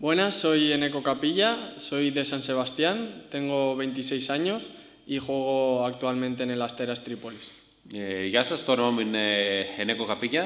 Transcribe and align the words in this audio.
Buenas, 0.00 0.34
soy 0.34 0.72
Eneco 0.72 1.02
Capilla, 1.02 1.72
soy 1.78 2.10
de 2.10 2.26
San 2.26 2.42
Sebastián, 2.42 3.24
tengo 3.30 3.76
26 3.76 4.28
años 4.28 4.66
y 5.06 5.16
juego 5.18 5.86
actualmente 5.86 6.42
en 6.42 6.50
el 6.50 6.60
Asteras 6.60 7.02
Trípolis. 7.02 7.50
Ε, 7.94 8.26
γεια 8.26 8.44
σας, 8.44 8.64
το 8.64 8.72
όνομα 8.72 8.90
μου 8.90 9.00
είναι 9.00 9.34
Ενέκο 9.76 10.04
Καπίγια. 10.04 10.42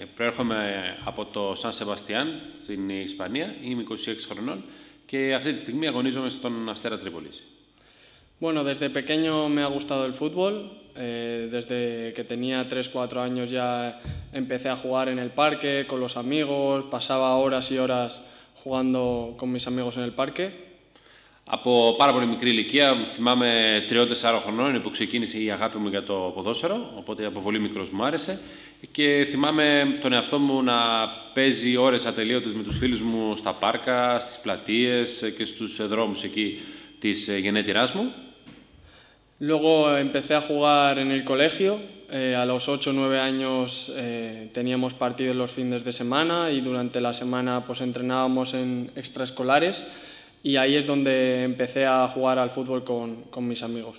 Ε, 0.00 0.04
προέρχομαι 0.16 0.96
από 1.04 1.24
το 1.24 1.54
Σαν 1.54 1.72
Σεβαστιάν 1.72 2.40
στην 2.54 2.90
Ισπανία. 2.90 3.54
Είμαι 3.62 3.84
26 3.90 3.94
χρονών 4.28 4.64
και 5.06 5.34
αυτή 5.34 5.52
τη 5.52 5.58
στιγμή 5.58 5.86
αγωνίζομαι 5.86 6.28
στον 6.28 6.68
Αστέρα 6.68 6.98
Τρίπολης. 6.98 7.42
Bueno, 8.40 8.62
desde 8.64 8.88
pequeño 8.88 9.48
me 9.48 9.62
ha 9.62 9.66
gustado 9.76 10.06
el 10.06 10.14
fútbol. 10.14 10.52
Eh, 10.96 11.48
desde 11.50 12.12
que 12.16 12.24
tenía 12.24 12.58
3-4 12.68 13.20
años 13.28 13.50
ya 13.50 14.00
empecé 14.32 14.68
a 14.68 14.76
jugar 14.76 15.08
en 15.08 15.18
el 15.18 15.30
parque 15.30 15.86
con 15.90 15.98
los 16.00 16.16
amigos, 16.16 16.84
pasaba 16.90 17.36
horas 17.36 17.70
y 17.70 17.78
horas 17.78 18.10
jugando 18.63 19.35
con 19.37 19.51
mis 19.51 19.67
amigos 19.67 19.97
en 19.97 20.03
el 20.03 20.13
parque. 20.13 20.51
Από 21.45 21.95
πάρα 21.97 22.13
πολύ 22.13 22.25
μικρή 22.25 22.49
ηλικία, 22.49 23.03
θυμάμαι 23.03 23.83
3-4 23.89 24.39
χρονών, 24.43 24.81
που 24.81 24.89
ξεκίνησε 24.89 25.43
η 25.43 25.51
αγάπη 25.51 25.77
μου 25.77 25.87
για 25.87 26.03
το 26.03 26.31
ποδόσφαιρο, 26.35 26.93
οπότε 26.95 27.25
από 27.25 27.39
πολύ 27.39 27.59
μικρός 27.59 27.89
μου 27.89 28.03
άρεσε. 28.03 28.39
Και 28.91 29.27
θυμάμαι 29.29 29.97
τον 30.01 30.13
εαυτό 30.13 30.39
μου 30.39 30.63
να 30.63 30.73
παίζει 31.33 31.77
ώρες 31.77 32.05
ατελείωτες 32.05 32.53
με 32.53 32.63
τους 32.63 32.77
φίλους 32.77 33.01
μου 33.01 33.35
στα 33.35 33.53
πάρκα, 33.53 34.19
στις 34.19 34.39
πλατείες 34.39 35.33
και 35.37 35.45
στους 35.45 35.87
δρόμους 35.87 36.23
εκεί 36.23 36.59
της 36.99 37.37
γενέτειράς 37.39 37.91
μου. 37.91 38.13
Luego 39.39 39.97
empecé 39.97 40.33
a 40.35 40.41
jugar 40.41 40.97
en 40.97 41.11
el 41.11 41.23
colegio. 41.23 41.79
Eh, 42.15 42.35
a 42.35 42.45
los 42.45 42.69
8 42.69 42.91
o 42.91 42.93
9 42.93 43.19
años 43.19 43.91
eh, 43.97 44.47
teníamos 44.53 44.93
partidos 44.93 45.35
los 45.35 45.51
fines 45.51 45.83
de 45.83 45.91
semana 45.91 46.51
y 46.51 46.61
durante 46.61 47.01
la 47.01 47.11
semana 47.11 47.65
pues 47.65 47.81
entrenábamos 47.81 48.53
en 48.53 48.91
extraescolares 48.95 49.83
y 50.43 50.57
ahí 50.57 50.75
es 50.75 50.85
donde 50.85 51.43
empecé 51.43 51.87
a 51.87 52.07
jugar 52.13 52.37
al 52.37 52.51
fútbol 52.51 52.83
con, 52.83 53.07
con 53.31 53.47
mis 53.47 53.63
amigos. 53.63 53.97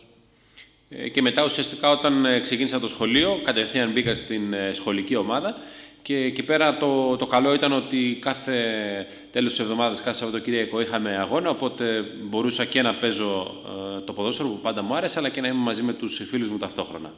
Και 1.13 1.23
μετά 1.23 1.45
ουσιαστικά 1.45 1.91
όταν 1.91 2.27
ξεκίνησα 2.43 2.81
το 2.81 2.89
σχολείο, 2.89 3.41
κατευθείαν 3.45 3.93
μπήκα 3.93 4.15
στην 4.15 4.55
σχολική 4.73 5.17
ομάδα 5.17 5.57
και 6.03 6.17
εκεί 6.17 6.43
πέρα 6.43 6.77
το, 6.77 7.17
το 7.17 7.27
καλό 7.27 7.55
ήταν 7.55 7.73
ότι 7.73 8.19
κάθε 8.21 8.57
τέλος 9.31 9.51
της 9.51 9.61
εβδομάδας, 9.61 10.03
κάθε 10.03 10.17
Σαββατοκύριακο 10.17 10.81
είχαμε 10.81 11.17
αγώνα, 11.17 11.51
οπότε 11.51 11.85
μπορούσα 12.23 12.65
και 12.65 12.83
να 12.83 12.95
παίζω 12.95 13.63
ε, 13.97 14.01
το 14.01 14.13
ποδόσφαιρο 14.13 14.49
που 14.49 14.61
πάντα 14.61 14.83
μου 14.83 14.95
άρεσε, 14.95 15.19
αλλά 15.19 15.29
και 15.29 15.41
να 15.41 15.49
είμαι 15.49 15.59
μαζί 15.59 15.83
με 15.83 15.93
τους 15.93 16.21
φίλους 16.29 16.51
μου 16.51 16.57
ταυτόχρονα. 16.57 17.13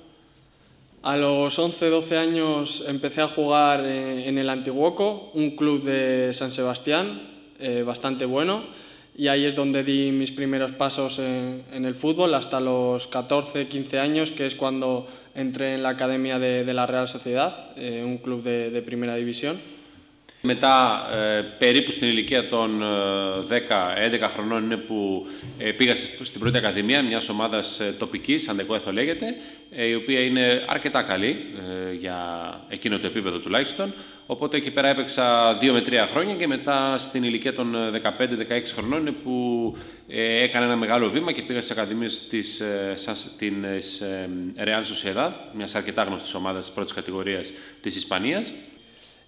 A 1.02 1.16
los 1.16 1.58
11-12 1.58 2.16
años 2.16 2.84
empecé 2.88 3.22
a 3.22 3.28
jugar 3.28 3.84
en 3.86 4.38
el 4.38 4.50
Antiguoco, 4.50 5.30
un 5.34 5.54
club 5.54 5.82
de 5.82 6.34
San 6.34 6.52
Sebastián, 6.52 7.20
eh, 7.58 7.82
bastante 7.86 8.24
bueno. 8.24 8.64
y 9.18 9.28
ahí 9.28 9.46
es 9.46 9.54
donde 9.54 9.82
di 9.82 10.12
mis 10.12 10.30
primeros 10.30 10.72
pasos 10.72 11.18
en, 11.18 11.64
el 11.72 11.94
fútbol 11.94 12.34
hasta 12.34 12.60
los 12.60 13.06
14, 13.06 13.66
15 13.66 13.98
años, 13.98 14.30
que 14.30 14.44
es 14.44 14.54
cuando 14.54 15.06
entré 15.34 15.72
en 15.72 15.82
la 15.82 15.90
academia 15.90 16.38
de, 16.38 16.74
la 16.74 16.86
Real 16.86 17.08
Sociedad, 17.08 17.72
eh, 17.76 18.02
un 18.04 18.18
club 18.18 18.42
de 18.42 18.82
primera 18.82 19.14
división. 19.14 19.56
Μετά, 20.46 21.06
ε, 21.12 21.40
περίπου 21.58 21.90
στην 21.90 22.08
ηλικία 22.08 22.48
των 22.48 22.82
ε, 22.82 22.86
10-11 24.22 24.28
χρονών 24.32 24.64
είναι 24.64 24.76
που 24.76 25.26
ε, 25.58 25.70
πήγα 25.70 25.94
στην 25.94 26.40
πρώτη 26.40 26.56
ακαδημία 26.56 27.02
μιας 27.02 27.28
ομάδας 27.28 27.80
ε, 27.80 27.94
τοπικής, 27.98 28.48
Αντεκόεθο 28.48 28.92
λέγεται, 28.92 29.26
η 29.88 29.94
οποία 29.94 30.20
είναι 30.20 30.64
αρκετά 30.66 31.02
καλή 31.02 31.36
για 31.98 32.18
εκείνο 32.68 32.98
το 32.98 33.06
επίπεδο 33.06 33.38
τουλάχιστον. 33.38 33.94
Οπότε 34.26 34.56
εκεί 34.56 34.70
πέρα 34.70 34.88
έπαιξα 34.88 35.58
2 35.58 35.70
με 35.70 35.82
3 35.86 35.92
χρόνια 36.10 36.34
και 36.34 36.46
μετά 36.46 36.98
στην 36.98 37.22
ηλικία 37.22 37.52
των 37.52 37.74
15-16 38.02 38.12
χρονών 38.74 39.00
είναι 39.00 39.10
που 39.10 39.76
έκανα 40.42 40.64
ένα 40.64 40.76
μεγάλο 40.76 41.10
βήμα 41.10 41.32
και 41.32 41.42
πήγα 41.42 41.60
στις 41.60 41.76
ακαδημίες 41.76 42.28
της, 42.28 42.62
της 43.38 44.02
Real 44.64 44.82
Sociedad, 44.82 45.30
μιας 45.52 45.74
αρκετά 45.74 46.02
γνωστής 46.02 46.34
ομάδας 46.34 46.72
πρώτης 46.72 46.92
κατηγορίας 46.92 47.52
της 47.80 47.96
Ισπανίας. 47.96 48.52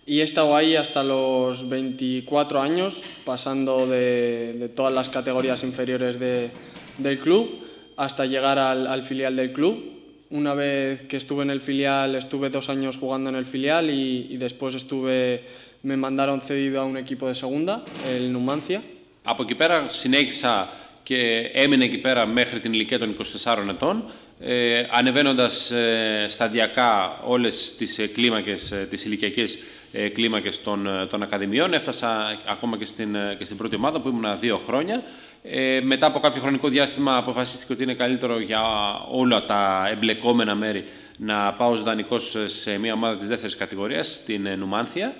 Y 0.07 0.19
he 0.19 0.23
estado 0.23 0.55
ahí 0.55 0.75
hasta 0.75 1.01
los 1.03 1.69
24 1.69 2.61
años, 2.61 3.01
pasando 3.23 3.87
de, 3.87 4.53
de 4.53 4.69
todas 4.69 4.93
las 4.93 5.09
categorías 5.09 5.63
inferiores 5.63 6.19
de, 6.19 6.51
del 6.97 7.19
club 7.19 7.63
hasta 7.95 8.25
llegar 8.25 8.59
al, 8.59 8.87
al, 8.87 9.03
filial 9.03 9.35
del 9.35 9.53
club. 9.53 9.91
Una 10.29 10.53
vez 10.55 11.03
que 11.03 11.15
estuve 11.17 11.43
en 11.43 11.51
el 11.51 11.61
filial, 11.61 12.15
estuve 12.15 12.49
dos 12.49 12.69
años 12.69 12.97
jugando 12.97 13.29
en 13.29 13.35
el 13.35 13.45
filial 13.45 13.89
y, 13.89 14.27
y 14.29 14.37
después 14.37 14.75
estuve, 14.75 15.43
me 15.83 15.95
mandaron 15.95 16.41
cedido 16.41 16.81
a 16.81 16.85
un 16.85 16.97
equipo 16.97 17.27
de 17.27 17.35
segunda, 17.35 17.83
el 18.05 18.31
Numancia. 18.31 18.81
Από 19.25 19.43
εκεί 19.43 19.55
πέρα 19.55 19.87
συνέχισα 19.87 20.69
και 21.03 21.49
έμεινε 21.53 21.85
εκεί 21.85 21.97
πέρα 21.97 22.25
μέχρι 22.25 22.59
την 22.59 22.73
ηλικία 22.73 22.99
των 22.99 23.15
24 23.43 23.57
ετών, 23.69 24.03
ε, 24.39 24.83
ανεβαίνοντας 24.91 25.71
ε, 25.71 26.25
σταδιακά 26.29 27.19
όλες 27.25 27.75
τις 27.77 27.99
ε, 27.99 28.07
κλίμακες, 28.07 28.71
ε, 28.71 28.87
τις 28.89 29.05
ηλικιακές 29.05 29.59
ε, 29.92 30.08
κλίμακες 30.08 30.62
των, 30.62 30.88
των 31.10 31.22
ακαδημιών. 31.22 31.72
Έφτασα 31.72 32.38
ακόμα 32.48 32.76
και 32.76 32.84
στην, 32.84 33.16
και 33.38 33.44
στην 33.44 33.56
πρώτη 33.56 33.76
ομάδα 33.76 34.00
που 34.00 34.08
ήμουν 34.08 34.38
δύο 34.40 34.58
χρόνια. 34.58 35.02
Ε, 35.42 35.80
μετά 35.82 36.06
από 36.06 36.20
κάποιο 36.20 36.40
χρονικό 36.40 36.68
διάστημα 36.68 37.16
αποφασίστηκε 37.16 37.72
ότι 37.72 37.82
είναι 37.82 37.94
καλύτερο 37.94 38.40
για 38.40 38.62
όλα 39.10 39.44
τα 39.44 39.88
εμπλεκόμενα 39.90 40.54
μέρη 40.54 40.84
να 41.18 41.52
πάω 41.52 41.70
ως 41.70 41.82
δανεικός 41.82 42.36
σε 42.44 42.78
μια 42.78 42.92
ομάδα 42.92 43.16
της 43.16 43.28
δεύτερης 43.28 43.56
κατηγορίας, 43.56 44.12
στην 44.12 44.48
Νουμάνθια. 44.58 45.14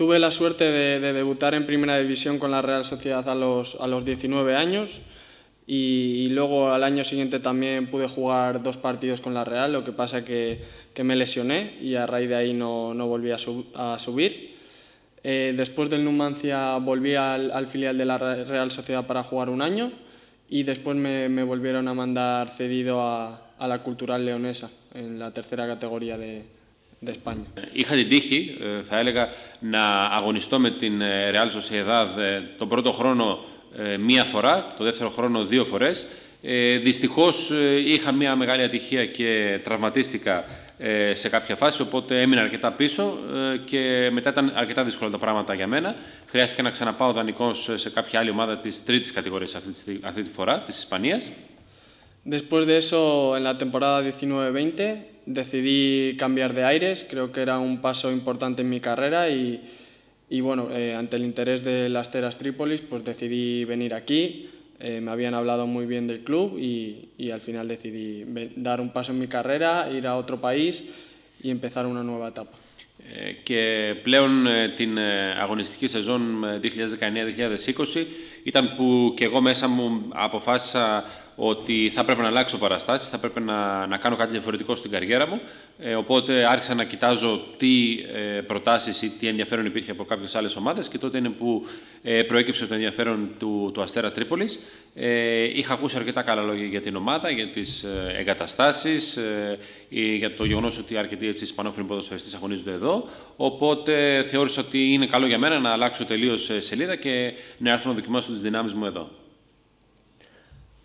Tuve 0.00 0.18
la 0.18 0.30
suerte 0.30 0.64
de, 0.64 0.98
de, 0.98 1.12
debutar 1.12 1.52
en 1.52 1.66
Primera 1.66 1.98
División 1.98 2.38
con 2.38 2.50
la 2.50 2.62
Real 2.62 2.84
Sociedad 2.86 3.28
a 3.28 3.34
los, 3.34 3.76
a 3.84 3.86
los 3.86 4.02
19 4.02 4.54
años 4.64 5.00
y, 5.69 6.25
y, 6.25 6.29
luego 6.29 6.69
al 6.69 6.83
año 6.83 7.03
siguiente 7.03 7.39
también 7.39 7.87
pude 7.87 8.07
jugar 8.07 8.61
dos 8.61 8.77
partidos 8.77 9.19
con 9.19 9.33
la 9.33 9.43
Real, 9.43 9.73
lo 9.73 9.83
que 9.83 9.91
pasa 9.91 10.23
que, 10.23 10.61
que 10.93 11.03
me 11.03 11.15
lesioné 11.15 11.77
y 11.81 11.95
a 11.95 12.05
raíz 12.05 12.29
de 12.29 12.35
ahí 12.35 12.53
no, 12.53 12.93
no 12.93 13.07
volví 13.07 13.31
a, 13.31 13.39
sub, 13.39 13.65
a 13.75 13.97
subir. 13.97 14.53
Eh, 15.23 15.55
después 15.57 15.89
del 15.89 16.03
Numancia 16.03 16.77
volví 16.77 17.15
al, 17.15 17.49
al, 17.51 17.65
filial 17.65 17.97
de 17.97 18.05
la 18.05 18.19
Real 18.19 18.69
Sociedad 18.69 19.07
para 19.07 19.23
jugar 19.23 19.49
un 19.49 19.63
año 19.63 19.91
y 20.47 20.61
después 20.61 20.95
me, 20.95 21.29
me 21.29 21.41
volvieron 21.41 21.87
a 21.87 21.95
mandar 21.95 22.49
cedido 22.49 23.01
a, 23.01 23.41
a 23.57 23.67
la 23.67 23.79
Cultural 23.79 24.23
Leonesa 24.23 24.69
en 24.93 25.17
la 25.17 25.31
tercera 25.31 25.65
categoría 25.65 26.17
de, 26.19 26.43
de 27.01 27.11
España. 27.11 27.45
Είχα 27.73 27.95
την 27.95 28.09
τύχη, 28.09 28.57
θα 28.81 28.99
έλεγα, 28.99 29.29
να 29.59 30.05
αγωνιστώ 30.05 30.59
με 30.59 30.71
την 30.71 31.01
Real 31.31 31.49
Sociedad 31.49 32.07
τον 32.57 32.69
πρώτο 32.69 32.91
χρόνο 32.91 33.39
μία 33.98 34.24
φορά, 34.24 34.74
το 34.78 34.84
δεύτερο 34.84 35.10
χρόνο 35.10 35.44
δύο 35.44 35.64
φορές. 35.64 36.06
Ε, 36.42 36.76
δυστυχώς 36.78 37.50
είχα 37.84 38.12
μία 38.12 38.36
μεγάλη 38.36 38.62
ατυχία 38.62 39.06
και 39.06 39.60
τραυματίστηκα 39.64 40.44
ε, 40.78 41.14
σε 41.14 41.28
κάποια 41.28 41.56
φάση, 41.56 41.82
οπότε 41.82 42.20
έμεινα 42.20 42.40
αρκετά 42.40 42.72
πίσω 42.72 43.18
ε, 43.52 43.56
και 43.56 44.10
μετά 44.12 44.30
ήταν 44.30 44.52
αρκετά 44.54 44.84
δύσκολα 44.84 45.10
τα 45.10 45.18
πράγματα 45.18 45.54
για 45.54 45.66
μένα. 45.66 45.94
Χρειάστηκε 46.26 46.62
να 46.62 46.70
ξαναπάω 46.70 47.12
δανεικός 47.12 47.70
σε 47.74 47.90
κάποια 47.90 48.20
άλλη 48.20 48.30
ομάδα 48.30 48.58
της 48.58 48.84
τρίτης 48.84 49.12
κατηγορίας 49.12 49.54
αυτή, 49.54 50.00
αυτή 50.02 50.22
τη 50.22 50.30
φορά, 50.30 50.60
της 50.60 50.78
Ισπανίας. 50.78 51.30
Después 52.22 52.66
de 52.66 52.76
eso, 52.76 53.34
en 53.38 53.44
la 53.44 53.56
temporada 53.56 54.02
19-20, 54.02 54.96
decidí 55.24 56.14
cambiar 56.16 56.52
de 56.52 56.64
aires. 56.64 57.06
Creo 57.10 57.32
que 57.32 57.40
era 57.40 57.58
un 57.58 57.80
paso 57.80 58.06
importante 58.18 58.60
en 58.60 58.68
mi 58.68 58.80
carrera 58.88 59.30
y, 59.30 59.58
y 60.29 60.41
bueno, 60.41 60.69
eh, 60.71 60.95
ante 60.95 61.17
el 61.17 61.23
interés 61.23 61.63
de 61.63 61.89
las 61.89 62.11
Teras 62.11 62.37
Trípolis, 62.37 62.81
pues 62.81 63.03
decidí 63.03 63.63
venir 63.65 63.93
aquí. 63.93 64.49
Eh, 64.79 64.99
me 64.99 65.11
habían 65.11 65.33
hablado 65.33 65.67
muy 65.67 65.85
bien 65.85 66.07
del 66.07 66.19
club 66.19 66.57
y, 66.57 67.09
y, 67.17 67.31
al 67.31 67.41
final 67.41 67.67
decidí 67.67 68.25
dar 68.57 68.81
un 68.81 68.91
paso 68.91 69.13
en 69.13 69.19
mi 69.19 69.27
carrera, 69.27 69.89
ir 69.89 70.05
a 70.05 70.17
otro 70.17 70.41
país 70.41 70.83
y 71.41 71.49
empezar 71.49 71.85
una 71.85 72.03
nueva 72.03 72.29
etapa. 72.29 72.57
Και 73.43 73.93
πλέον 74.03 74.45
την 74.75 74.97
αγωνιστική 75.41 75.87
σεζόν 75.87 76.45
2019-2020 78.38 78.38
ήταν 78.42 78.74
που 78.76 79.12
και 79.16 79.24
εγώ 79.24 79.40
μέσα 79.40 79.68
μου 79.68 80.02
αποφάσισα 80.08 81.04
ότι 81.42 81.90
θα 81.94 82.04
πρέπει 82.04 82.20
να 82.20 82.26
αλλάξω 82.26 82.58
παραστάσεις, 82.58 83.08
θα 83.08 83.18
πρέπει 83.18 83.40
να, 83.40 83.86
να 83.86 83.96
κάνω 83.96 84.16
κάτι 84.16 84.30
διαφορετικό 84.32 84.74
στην 84.74 84.90
καριέρα 84.90 85.26
μου. 85.26 85.40
Ε, 85.78 85.94
οπότε 85.94 86.44
άρχισα 86.50 86.74
να 86.74 86.84
κοιτάζω 86.84 87.40
τι 87.56 87.98
ε, 88.14 88.40
προτάσεις 88.40 89.02
ή 89.02 89.10
τι 89.10 89.26
ενδιαφέρον 89.26 89.66
υπήρχε 89.66 89.90
από 89.90 90.04
κάποιες 90.04 90.34
άλλες 90.34 90.56
ομάδες 90.56 90.88
και 90.88 90.98
τότε 90.98 91.18
είναι 91.18 91.28
που 91.28 91.66
ε, 92.02 92.22
προέκυψε 92.22 92.66
το 92.66 92.74
ενδιαφέρον 92.74 93.28
του, 93.38 93.70
του 93.74 93.82
Αστέρα 93.82 94.12
Τρίπολης. 94.12 94.60
Ε, 94.94 95.58
είχα 95.58 95.72
ακούσει 95.72 95.96
αρκετά 95.96 96.22
καλά 96.22 96.42
λόγια 96.42 96.66
για 96.66 96.80
την 96.80 96.96
ομάδα, 96.96 97.30
για 97.30 97.48
τις 97.48 97.82
ε, 97.82 98.14
εγκαταστάσεις, 98.18 99.16
ε, 99.16 99.58
για 99.88 100.34
το 100.34 100.44
γεγονός 100.44 100.78
ότι 100.78 100.96
αρκετοί 100.96 101.26
έτσι, 101.26 101.44
ισπανόφιλοι 101.44 101.86
ποδοσφαιριστές 101.86 102.34
αγωνίζονται 102.34 102.72
εδώ. 102.72 103.08
Οπότε 103.36 104.22
θεώρησα 104.22 104.60
ότι 104.60 104.92
είναι 104.92 105.06
καλό 105.06 105.26
για 105.26 105.38
μένα 105.38 105.58
να 105.58 105.70
αλλάξω 105.70 106.04
τελείως 106.04 106.50
σελίδα 106.58 106.96
και 106.96 107.32
να 107.58 107.70
έρθω 107.70 107.88
να 107.88 107.94
δοκιμάσω 107.94 108.29
τις 108.29 108.39
δυνάμεις 108.41 108.73
μου 108.73 108.85
εδώ. 108.85 109.09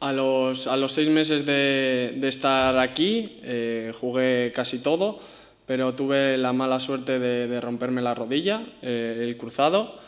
A 0.02 0.12
los, 0.12 0.66
a 0.66 0.76
los 0.78 0.92
seis 0.92 1.08
meses 1.10 1.44
de, 1.44 2.14
de 2.22 2.28
estar 2.28 2.78
aquí 2.78 3.12
eh, 3.42 3.92
jugué 4.00 4.50
casi 4.50 4.78
todo, 4.78 5.18
pero 5.66 5.94
tuve 5.94 6.38
la 6.38 6.52
mala 6.54 6.80
suerte 6.80 7.18
de, 7.18 7.46
de 7.46 7.60
romperme 7.60 8.00
la 8.00 8.14
rodilla, 8.14 8.56
eh, 8.80 9.26
el 9.26 9.36
cruzado, 9.36 10.00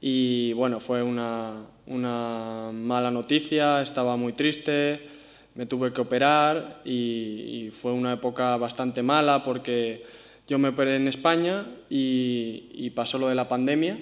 y 0.00 0.54
bueno, 0.54 0.80
fue 0.80 1.02
una, 1.02 1.66
una 1.86 2.70
mala 2.72 3.10
noticia, 3.10 3.82
estaba 3.82 4.16
muy 4.16 4.32
triste, 4.32 5.06
me 5.54 5.66
tuve 5.66 5.92
que 5.92 6.00
operar 6.00 6.82
y, 6.84 7.70
fue 7.72 7.92
una 7.92 8.12
época 8.12 8.56
bastante 8.56 9.02
mala 9.02 9.42
porque 9.42 10.04
yo 10.46 10.58
me 10.58 10.68
operé 10.68 10.96
en 10.96 11.08
España 11.08 11.66
y, 11.90 12.90
pasó 12.94 13.18
lo 13.18 13.28
de 13.28 13.34
la 13.34 13.48
pandemia 13.48 13.98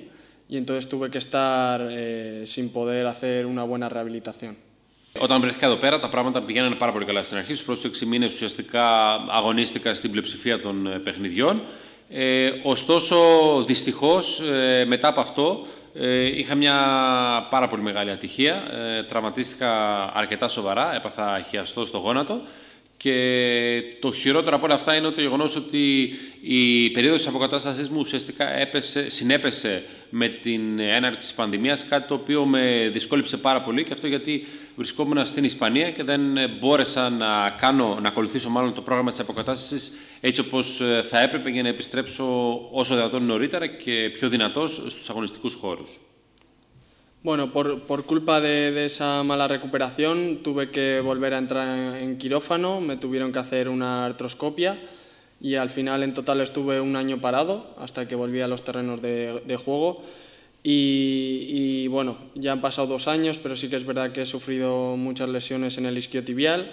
y 0.50 0.58
entonces 0.58 0.90
tuve 0.90 1.10
que 1.14 1.20
estar 1.26 1.88
eh, 1.92 2.44
sin 2.46 2.66
poder 2.78 3.06
hacer 3.06 3.46
una 3.46 3.64
buena 3.64 3.88
rehabilitación. 3.88 4.58
Όταν 5.20 5.42
βρέθηκα 5.42 5.66
εδώ 5.66 5.76
πέρα, 5.76 6.00
τα 6.00 6.10
πράγματα 6.10 6.42
πηγαίνανε 6.42 6.76
πάρα 6.76 6.92
πολύ 6.92 7.06
καλά 7.06 7.24
στην 7.24 7.38
αρχή. 7.38 7.54
Στους 7.54 7.66
πρώτους 7.66 8.02
6 8.02 8.06
μήνες 8.06 8.34
ουσιαστικά 8.34 8.86
αγωνίστηκα 9.30 9.94
στην 9.94 10.12
πλειοψηφία 10.12 10.62
των 10.62 11.02
παιχνιδιών. 11.04 11.62
Ε, 12.10 12.52
ωστόσο, 12.64 13.18
δυστυχώς, 13.66 14.40
ε, 14.40 14.86
μετά 14.88 15.08
από 15.08 15.20
αυτό, 15.20 15.66
ε, 15.94 16.38
είχα 16.40 16.56
μια 16.56 16.76
πάρα 17.50 17.68
πολύ 17.68 17.82
μεγάλη 17.82 18.12
ατυχία. 18.12 18.64
Ε, 18.72 19.04
τραυματίστηκα 19.04 20.02
αρκετά 20.14 20.48
σοβαρά, 20.48 20.96
έπαθα 20.96 21.46
χιαστό 21.50 21.86
στο 21.86 21.98
γόνατο 21.98 22.42
και 23.00 23.84
το 24.00 24.12
χειρότερο 24.12 24.56
από 24.56 24.66
όλα 24.66 24.76
αυτά 24.76 24.96
είναι 24.96 25.10
το 25.10 25.22
γεγονός 25.22 25.56
ότι 25.56 26.14
η 26.42 26.90
περίοδος 26.90 27.22
της 27.22 27.30
αποκατάστασής 27.30 27.90
μου 27.90 28.00
ουσιαστικά 28.00 28.50
έπεσε, 28.60 29.10
συνέπεσε 29.10 29.84
με 30.10 30.28
την 30.28 30.80
έναρξη 30.80 31.28
της 31.28 31.36
πανδημίας, 31.36 31.88
κάτι 31.88 32.08
το 32.08 32.14
οποίο 32.14 32.46
με 32.46 32.90
δυσκόλυψε 32.92 33.38
πάρα 33.38 33.62
πολύ 33.62 33.84
και 33.84 33.94
αυτό 33.94 34.08
γιατί 34.08 34.46
βρισκόμουν 34.76 35.26
στην 35.26 35.44
Ισπανία 35.44 35.92
και 35.92 36.04
δεν 36.04 36.22
μπόρεσα 36.60 37.10
να, 37.10 37.56
κάνω, 37.60 37.98
να 38.02 38.08
ακολουθήσω 38.08 38.50
μάλλον 38.50 38.74
το 38.74 38.82
πρόγραμμα 38.82 39.12
της 39.12 39.20
αποκατάστασης 39.20 39.92
έτσι 40.22 40.42
όπως 40.42 40.82
θα 41.10 41.20
έπρεπε 41.20 41.50
για 41.50 41.64
να 41.64 41.70
επιστρέψω 41.70 42.54
όσο 42.72 42.96
δυνατόν 42.96 43.26
νωρίτερα 43.26 43.68
και 43.68 44.12
πιο 44.14 44.30
δυνατός 44.30 44.84
στους 44.88 45.10
αγωνιστικούς 45.10 45.54
χώρους. 45.54 46.00
Bueno, 47.22 47.52
por, 47.52 47.82
por 47.82 48.06
culpa 48.06 48.40
de, 48.40 48.72
de, 48.72 48.86
esa 48.86 49.24
mala 49.24 49.48
recuperación 49.48 50.40
tuve 50.42 50.72
que 50.72 51.02
volver 51.02 51.34
a 51.34 51.38
entrar 51.38 51.98
en 51.98 52.18
quirófano, 52.18 52.80
me 52.80 52.96
tuvieron 52.96 53.34
que 53.34 53.40
hacer 53.40 53.68
una 53.68 54.06
artroscopia 54.06 54.80
y 55.42 55.56
al 55.56 55.70
final 55.70 56.04
en 56.04 56.14
total 56.14 56.42
estuve 56.42 56.80
un 56.80 56.96
año 56.96 57.20
parado 57.20 57.74
hasta 57.78 58.08
que 58.08 58.16
volví 58.16 58.42
a 58.42 58.48
los 58.48 58.64
terrenos 58.64 59.02
de, 59.02 59.42
de 59.46 59.56
juego. 59.58 60.04
Y, 60.62 61.88
bueno, 61.88 62.18
ya 62.36 62.52
han 62.52 62.62
pasado 62.62 62.88
dos 62.88 63.08
años, 63.08 63.38
pero 63.38 63.56
sí 63.56 63.70
que 63.70 63.78
es 63.78 63.86
verdad 63.86 64.12
que 64.12 64.24
he 64.24 64.26
sufrido 64.26 64.98
muchas 64.98 65.30
lesiones 65.30 65.78
en 65.78 65.86
el 65.86 65.98
isquiotibial. 65.98 66.70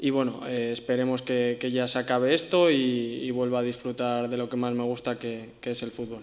Y 0.00 0.10
bueno, 0.10 0.40
eh, 0.46 0.70
esperemos 0.72 1.22
que, 1.22 1.56
que, 1.60 1.70
ya 1.70 1.86
se 1.86 2.00
acabe 2.00 2.34
esto 2.34 2.70
y, 2.70 3.30
vuelva 3.30 3.60
a 3.60 3.62
disfrutar 3.62 4.28
de 4.28 4.36
lo 4.36 4.48
que 4.48 4.56
más 4.56 4.74
me 4.74 4.82
gusta, 4.82 5.18
que, 5.18 5.50
que 5.60 5.70
es 5.70 5.82
el 5.84 5.92
fútbol. 5.92 6.20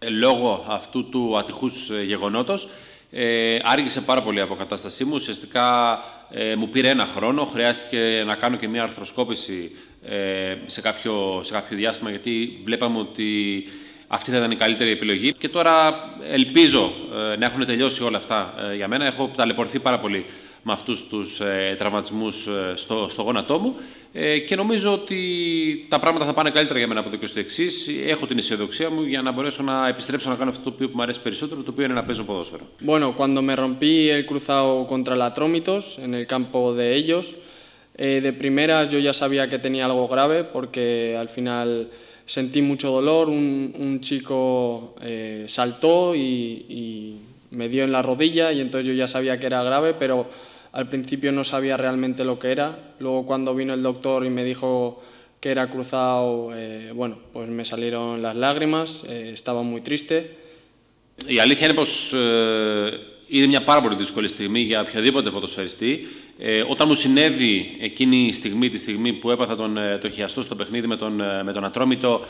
El 0.00 0.20
logo 0.20 0.64
Aftutu 0.64 1.38
Atijus 1.38 1.90
eh, 1.92 2.06
Llegonotos. 2.06 2.68
Ε, 3.14 3.58
άργησε 3.62 4.00
πάρα 4.00 4.22
πολύ 4.22 4.38
η 4.38 4.40
αποκατάστασή 4.40 5.04
μου. 5.04 5.12
Ουσιαστικά 5.14 5.98
ε, 6.30 6.56
μου 6.56 6.68
πήρε 6.68 6.88
ένα 6.88 7.06
χρόνο. 7.06 7.44
Χρειάστηκε 7.44 8.22
να 8.26 8.34
κάνω 8.34 8.56
και 8.56 8.68
μια 8.68 8.82
αρθροσκόπηση 8.82 9.70
ε, 10.04 10.56
σε, 10.66 10.80
κάποιο, 10.80 11.40
σε 11.44 11.52
κάποιο 11.52 11.76
διάστημα, 11.76 12.10
γιατί 12.10 12.60
βλέπαμε 12.62 12.98
ότι 12.98 13.62
αυτή 14.06 14.30
θα 14.30 14.36
ήταν 14.36 14.50
η 14.50 14.56
καλύτερη 14.56 14.90
επιλογή. 14.90 15.32
Και 15.32 15.48
τώρα 15.48 15.94
ελπίζω 16.30 16.92
ε, 17.32 17.36
να 17.36 17.46
έχουν 17.46 17.66
τελειώσει 17.66 18.02
όλα 18.02 18.16
αυτά 18.16 18.54
ε, 18.70 18.74
για 18.74 18.88
μένα. 18.88 19.06
Έχω 19.06 19.30
ταλαιπωρηθεί 19.36 19.78
πάρα 19.78 19.98
πολύ 19.98 20.24
με 20.63 20.73
αυτούς 20.73 21.07
τους 21.07 21.39
ε, 21.39 21.75
τραυματισμούς 21.77 22.47
ε, 22.47 22.73
στο, 22.75 23.07
στο 23.09 23.21
γόνατό 23.21 23.59
μου 23.59 23.75
ε, 24.13 24.39
και 24.39 24.55
νομίζω 24.55 24.93
ότι 24.93 25.17
τα 25.89 25.99
πράγματα 25.99 26.25
θα 26.25 26.33
πάνε 26.33 26.49
καλύτερα 26.49 26.79
για 26.79 26.87
μένα 26.87 26.99
από 26.99 27.09
εδώ 27.09 27.17
και 27.17 27.25
στο 27.25 27.39
εξή. 27.39 27.67
Έχω 28.07 28.25
την 28.25 28.37
αισιοδοξία 28.37 28.89
μου 28.89 29.03
για 29.03 29.21
να 29.21 29.31
μπορέσω 29.31 29.63
να 29.63 29.87
επιστρέψω 29.87 30.29
να 30.29 30.35
κάνω 30.35 30.49
αυτό 30.49 30.63
το 30.63 30.69
οποίο 30.69 30.89
μου 30.93 31.01
αρέσει 31.01 31.21
περισσότερο, 31.21 31.61
το 31.61 31.71
οποίο 31.71 31.85
είναι 31.85 31.93
να 31.93 32.03
παίζω 32.03 32.23
ποδόσφαιρο. 32.23 32.67
Bueno, 32.85 33.15
cuando 33.17 33.41
me 33.41 33.55
rompí 33.55 34.09
el 34.09 34.25
cruzado 34.25 34.87
contra 34.87 35.15
la 35.15 35.33
Trómitos 35.33 35.99
en 36.05 36.13
el 36.13 36.25
campo 36.25 36.73
de 36.73 36.95
ellos, 36.95 37.25
eh, 37.95 38.19
de 38.21 38.31
primeras 38.43 38.91
yo 38.91 38.99
ya 38.99 39.13
sabía 39.13 39.43
que 39.49 39.59
tenía 39.65 39.85
algo 39.85 40.07
grave 40.13 40.43
porque 40.55 41.15
al 41.23 41.29
final 41.35 41.67
sentí 42.25 42.61
mucho 42.61 42.87
dolor, 42.91 43.29
un, 43.29 43.73
un 43.85 44.01
chico 44.07 44.95
eh, 45.01 45.45
saltó 45.47 46.13
y, 46.15 46.65
y 46.81 46.83
me 47.51 47.69
dio 47.69 47.83
en 47.83 47.91
la 47.91 48.01
rodilla 48.01 48.51
y 48.51 48.59
entonces 48.59 48.87
yo 48.87 48.93
ya 48.93 49.07
sabía 49.07 49.39
que 49.39 49.45
era 49.45 49.63
grave, 49.63 49.93
pero 49.93 50.29
al 50.71 50.87
principio 50.89 51.31
no 51.31 51.43
sabía 51.43 51.77
realmente 51.77 52.23
lo 52.23 52.39
que 52.39 52.51
era. 52.51 52.93
Luego 52.99 53.25
cuando 53.25 53.55
vino 53.55 53.73
el 53.73 53.83
doctor 53.83 54.25
y 54.25 54.29
me 54.29 54.43
dijo 54.43 55.01
que 55.39 55.49
era 55.49 55.69
cruzado, 55.69 56.51
eh, 56.55 56.91
bueno, 56.93 57.17
pues 57.33 57.49
me 57.49 57.63
salieron 57.63 58.21
las 58.21 58.35
lágrimas, 58.35 59.03
eh, 59.07 59.31
estaba 59.33 59.63
muy 59.63 59.81
triste. 59.81 60.37
Η 61.27 61.39
αλήθεια 61.39 61.65
είναι 61.65 61.75
πως 61.75 62.13
ε, 62.13 62.99
είναι 63.27 63.47
μια 63.47 63.63
πάρα 63.63 63.81
πολύ 63.81 63.95
δύσκολη 63.95 64.27
στιγμή 64.27 64.59
για 64.59 64.81
οποιοδήποτε 64.81 65.29
ποδοσφαιριστή. 65.29 66.07
Ε, 66.37 66.63
όταν 66.67 66.87
μου 66.87 66.93
συνέβη 66.93 67.77
εκείνη 67.79 68.17
η 68.17 68.31
στιγμή, 68.31 68.69
τη 68.69 68.77
στιγμή 68.77 69.13
που 69.13 69.31
έπαθα 69.31 69.55
τον, 69.55 69.77
το 70.01 70.09
χιαστό 70.09 70.41
στο 70.41 70.55
παιχνίδι 70.55 70.87
με 70.87 70.97
τον, 70.97 71.13
με 71.43 71.51
τον 71.53 71.65
Ατρόμητο, 71.65 72.21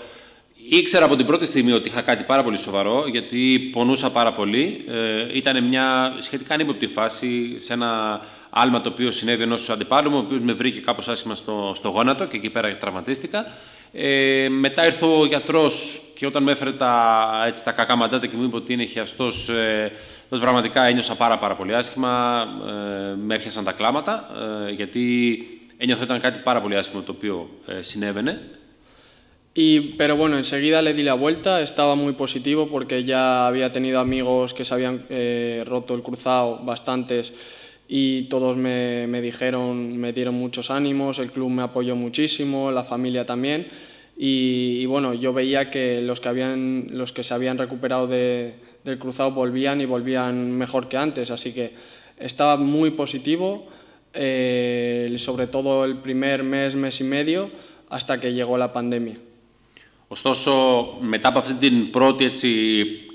Ήξερα 0.74 1.04
από 1.04 1.16
την 1.16 1.26
πρώτη 1.26 1.46
στιγμή 1.46 1.72
ότι 1.72 1.88
είχα 1.88 2.00
κάτι 2.00 2.22
πάρα 2.22 2.42
πολύ 2.42 2.58
σοβαρό, 2.58 3.04
γιατί 3.06 3.69
πονούσα 3.72 4.10
πάρα 4.10 4.32
πολύ. 4.32 4.84
Ε, 4.88 5.36
ήταν 5.36 5.64
μια 5.64 6.16
σχετικά 6.19 6.54
ανύποπτη 6.54 6.86
φάση 6.86 7.54
σε 7.58 7.72
ένα 7.72 8.20
άλμα 8.50 8.80
το 8.80 8.88
οποίο 8.88 9.10
συνέβη 9.10 9.42
ενός 9.42 9.70
αντιπάλου 9.70 10.10
μου, 10.10 10.16
ο 10.16 10.20
οποίος 10.20 10.40
με 10.40 10.52
βρήκε 10.52 10.80
κάπως 10.80 11.08
άσχημα 11.08 11.34
στο, 11.34 11.72
στο 11.74 11.88
γόνατο 11.88 12.26
και 12.26 12.36
εκεί 12.36 12.50
πέρα 12.50 12.76
τραυματίστηκα. 12.76 13.46
Ε, 13.92 14.48
μετά 14.48 14.86
ήρθε 14.86 15.04
ο 15.04 15.26
γιατρός 15.26 16.02
και 16.14 16.26
όταν 16.26 16.42
με 16.42 16.52
έφερε 16.52 16.72
τα, 16.72 17.26
έτσι, 17.46 17.64
τα 17.64 17.72
κακά 17.72 17.96
μαντάτα 17.96 18.26
και 18.26 18.36
μου 18.36 18.44
είπε 18.44 18.56
ότι 18.56 18.72
είναι 18.72 18.84
χιαστός, 18.84 19.48
ε, 19.48 19.90
τότε 20.28 20.42
πραγματικά 20.42 20.82
ένιωσα 20.82 21.14
πάρα, 21.14 21.38
πάρα 21.38 21.54
πολύ 21.54 21.74
άσχημα. 21.74 22.44
Ε, 22.66 23.14
με 23.24 23.34
έπιασαν 23.34 23.64
τα 23.64 23.72
κλάματα, 23.72 24.30
ε, 24.69 24.72
γιατί 24.72 25.36
ένιωθα 25.76 26.02
ότι 26.02 26.10
ήταν 26.10 26.20
κάτι 26.30 26.38
πάρα 26.38 26.60
πολύ 26.60 26.76
άσχημο 26.76 27.02
το 27.02 27.12
οποίο 27.12 27.50
ε, 27.66 27.82
συνέβαινε. 27.82 28.40
Y, 29.54 29.81
pero 29.99 30.16
bueno, 30.16 30.38
enseguida 30.38 30.81
le 30.81 30.94
di 30.94 31.02
la 31.02 31.12
vuelta, 31.14 31.60
estaba 31.60 31.94
muy 31.94 32.14
positivo 32.14 32.69
porque 32.69 33.04
ya 33.04 33.46
había 33.46 33.70
tenido 33.70 34.00
amigos 34.00 34.54
que 34.54 34.64
se 34.64 34.72
habían 34.72 35.04
eh, 35.10 35.62
roto 35.66 35.94
el 35.94 36.02
cruzado, 36.02 36.60
bastantes, 36.64 37.34
y 37.87 38.22
todos 38.22 38.56
me, 38.56 39.06
me, 39.06 39.20
dijeron, 39.20 39.99
me 39.99 40.14
dieron 40.14 40.37
muchos 40.37 40.70
ánimos, 40.70 41.19
el 41.19 41.31
club 41.31 41.50
me 41.50 41.62
apoyó 41.62 41.94
muchísimo, 41.94 42.70
la 42.70 42.82
familia 42.82 43.26
también, 43.26 43.69
y, 44.16 44.78
y 44.81 44.87
bueno, 44.87 45.12
yo 45.12 45.34
veía 45.34 45.69
que 45.69 46.00
los 46.00 46.20
que, 46.20 46.28
habían, 46.31 46.87
los 46.93 47.12
que 47.12 47.22
se 47.22 47.34
habían 47.34 47.58
recuperado 47.58 48.06
de, 48.06 48.55
del 48.84 48.98
cruzado 48.98 49.32
volvían 49.32 49.82
y 49.82 49.84
volvían 49.84 50.52
mejor 50.52 50.88
que 50.88 50.96
antes, 50.96 51.31
así 51.31 51.52
que 51.52 51.74
estaba 52.19 52.56
muy 52.56 52.93
positivo, 52.93 53.65
eh, 54.15 55.15
sobre 55.19 55.46
todo 55.46 55.84
el 55.84 55.98
primer 55.98 56.43
mes, 56.43 56.74
mes 56.74 57.00
y 57.03 57.05
medio, 57.05 57.50
hasta 57.91 58.19
que 58.19 58.32
llegó 58.32 58.56
la 58.56 58.72
pandemia. 58.72 59.17
Ωστόσο, 60.12 60.52
μετά 61.00 61.28
από 61.28 61.38
αυτή 61.38 61.54
την 61.54 61.90
πρώτη 61.90 62.24
έτσι, 62.24 62.48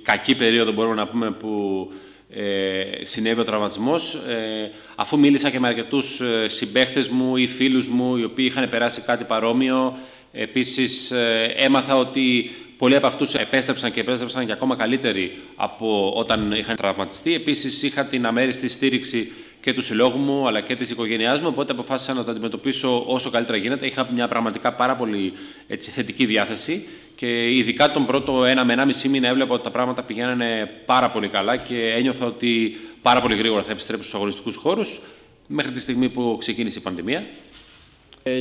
κακή 0.02 0.36
περίοδο, 0.36 0.72
μπορούμε 0.72 0.96
να 0.96 1.08
πούμε, 1.08 1.32
που 1.32 1.88
ε, 2.30 2.84
συνέβη 3.02 3.40
ο 3.40 3.44
τραυματισμός, 3.44 4.14
ε, 4.14 4.72
αφού 4.96 5.20
μίλησα 5.20 5.50
και 5.50 5.60
με 5.60 5.68
αρκετούς 5.68 6.22
ε, 6.22 6.48
συμπαίχτες 6.48 7.08
μου 7.08 7.36
ή 7.36 7.48
φίλους 7.48 7.88
μου, 7.88 8.16
οι 8.18 8.24
οποίοι 8.24 8.46
είχαν 8.50 8.70
περάσει 8.70 9.02
κάτι 9.02 9.24
παρόμοιο, 9.24 9.98
επίσης 10.32 11.12
ε, 11.12 11.54
έμαθα 11.58 11.96
ότι 11.96 12.52
πολλοί 12.78 12.96
από 12.96 13.08
αυτούς 13.08 13.34
επέστρεψαν 13.34 13.92
και 13.92 14.00
επέστρεψαν 14.00 14.46
και 14.46 14.52
ακόμα 14.52 14.76
καλύτεροι 14.76 15.38
από 15.56 16.14
όταν 16.16 16.52
είχαν 16.52 16.76
τραυματιστεί. 16.76 17.34
Επίσης, 17.34 17.84
είχα 17.84 18.06
την 18.06 18.26
αμέριστη 18.26 18.68
στήριξη 18.68 19.32
και 19.62 19.74
του 19.74 19.82
συλλόγου 19.82 20.18
μου 20.18 20.48
αλλά 20.48 20.62
και 20.62 20.76
της 20.76 20.90
οικογένειάς 20.90 21.40
μου. 21.42 21.48
Οπότε 21.48 21.72
αποφάσισα 21.72 22.14
να 22.14 22.24
το 22.24 22.32
αντιμετωπίσω 22.32 23.04
όσο 23.08 23.30
καλύτερα 23.30 23.58
γίνεται. 23.58 23.86
Είχα 23.86 24.10
μια 24.14 24.28
πραγματικά 24.28 24.74
πάρα 24.74 24.96
πολύ 24.96 25.34
έτσι, 25.68 25.92
θετική 25.92 26.26
διάθεση 26.26 26.88
και 27.16 27.54
ειδικά 27.56 27.92
τον 27.92 28.06
πρώτο 28.06 28.46
ένα 28.46 28.66
με 28.66 28.74
ένα 28.74 28.86
μισή 28.86 29.10
μήνα 29.10 29.28
έβλεπα 29.28 29.54
ότι 29.54 29.64
τα 29.64 29.72
πράγματα 29.72 30.04
πηγαίνανε 30.04 30.72
πάρα 30.86 31.10
πολύ 31.10 31.28
καλά 31.28 31.58
και 31.58 31.94
ένιωθα 31.98 32.26
ότι 32.26 32.78
πάρα 33.02 33.22
πολύ 33.22 33.36
γρήγορα 33.36 33.64
θα 33.64 33.72
επιστρέψω 33.72 34.04
στους 34.04 34.16
αγωνιστικούς 34.16 34.56
χώρους 34.56 35.02
μέχρι 35.48 35.72
τη 35.72 35.80
στιγμή 35.80 36.10
που 36.10 36.38
ξεκίνησε 36.40 36.80
η 36.80 36.82
πανδημία. 36.82 37.26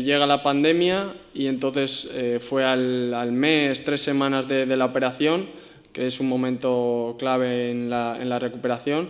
Llega 0.09 0.27
la 0.27 0.43
pandemia 0.43 1.15
y 1.33 1.47
entonces 1.47 1.91
eh, 2.13 2.41
fue 2.49 2.65
al, 2.65 3.15
al 3.15 3.31
mes, 3.31 3.85
tres 3.85 4.01
semanas 4.11 4.43
de, 4.49 4.67
de 4.67 4.77
la 4.77 4.87
operación, 4.93 5.47
que 5.93 6.07
es 6.11 6.19
un 6.19 6.29
momento 6.35 7.15
clave 7.23 7.71
en 7.71 7.89
la, 7.89 8.05
en 8.21 8.29
la 8.29 8.39
recuperación. 8.47 9.03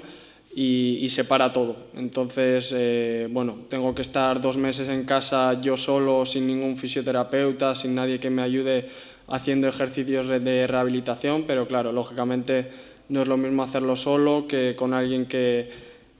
Y, 0.59 1.11
se 1.11 1.25
para 1.25 1.53
todo. 1.53 1.77
Entonces, 1.95 2.73
eh, 2.75 3.29
bueno, 3.31 3.59
tengo 3.69 3.95
que 3.95 4.01
estar 4.01 4.41
dos 4.41 4.57
meses 4.57 4.89
en 4.89 5.05
casa 5.05 5.61
yo 5.61 5.77
solo, 5.77 6.25
sin 6.25 6.47
ningún 6.47 6.79
fisioterapeuta, 6.79 7.75
sin 7.75 7.95
nadie 7.95 8.19
que 8.19 8.31
me 8.31 8.41
ayude 8.41 8.89
haciendo 9.29 9.69
ejercicios 9.69 10.29
de 10.29 10.67
rehabilitación, 10.67 11.45
pero 11.47 11.67
claro, 11.67 11.93
lógicamente 11.93 12.71
no 13.11 13.21
es 13.21 13.29
lo 13.29 13.37
mismo 13.37 13.63
hacerlo 13.63 13.97
solo 13.97 14.47
que 14.49 14.75
con 14.77 14.95
alguien 14.95 15.27
que, 15.27 15.71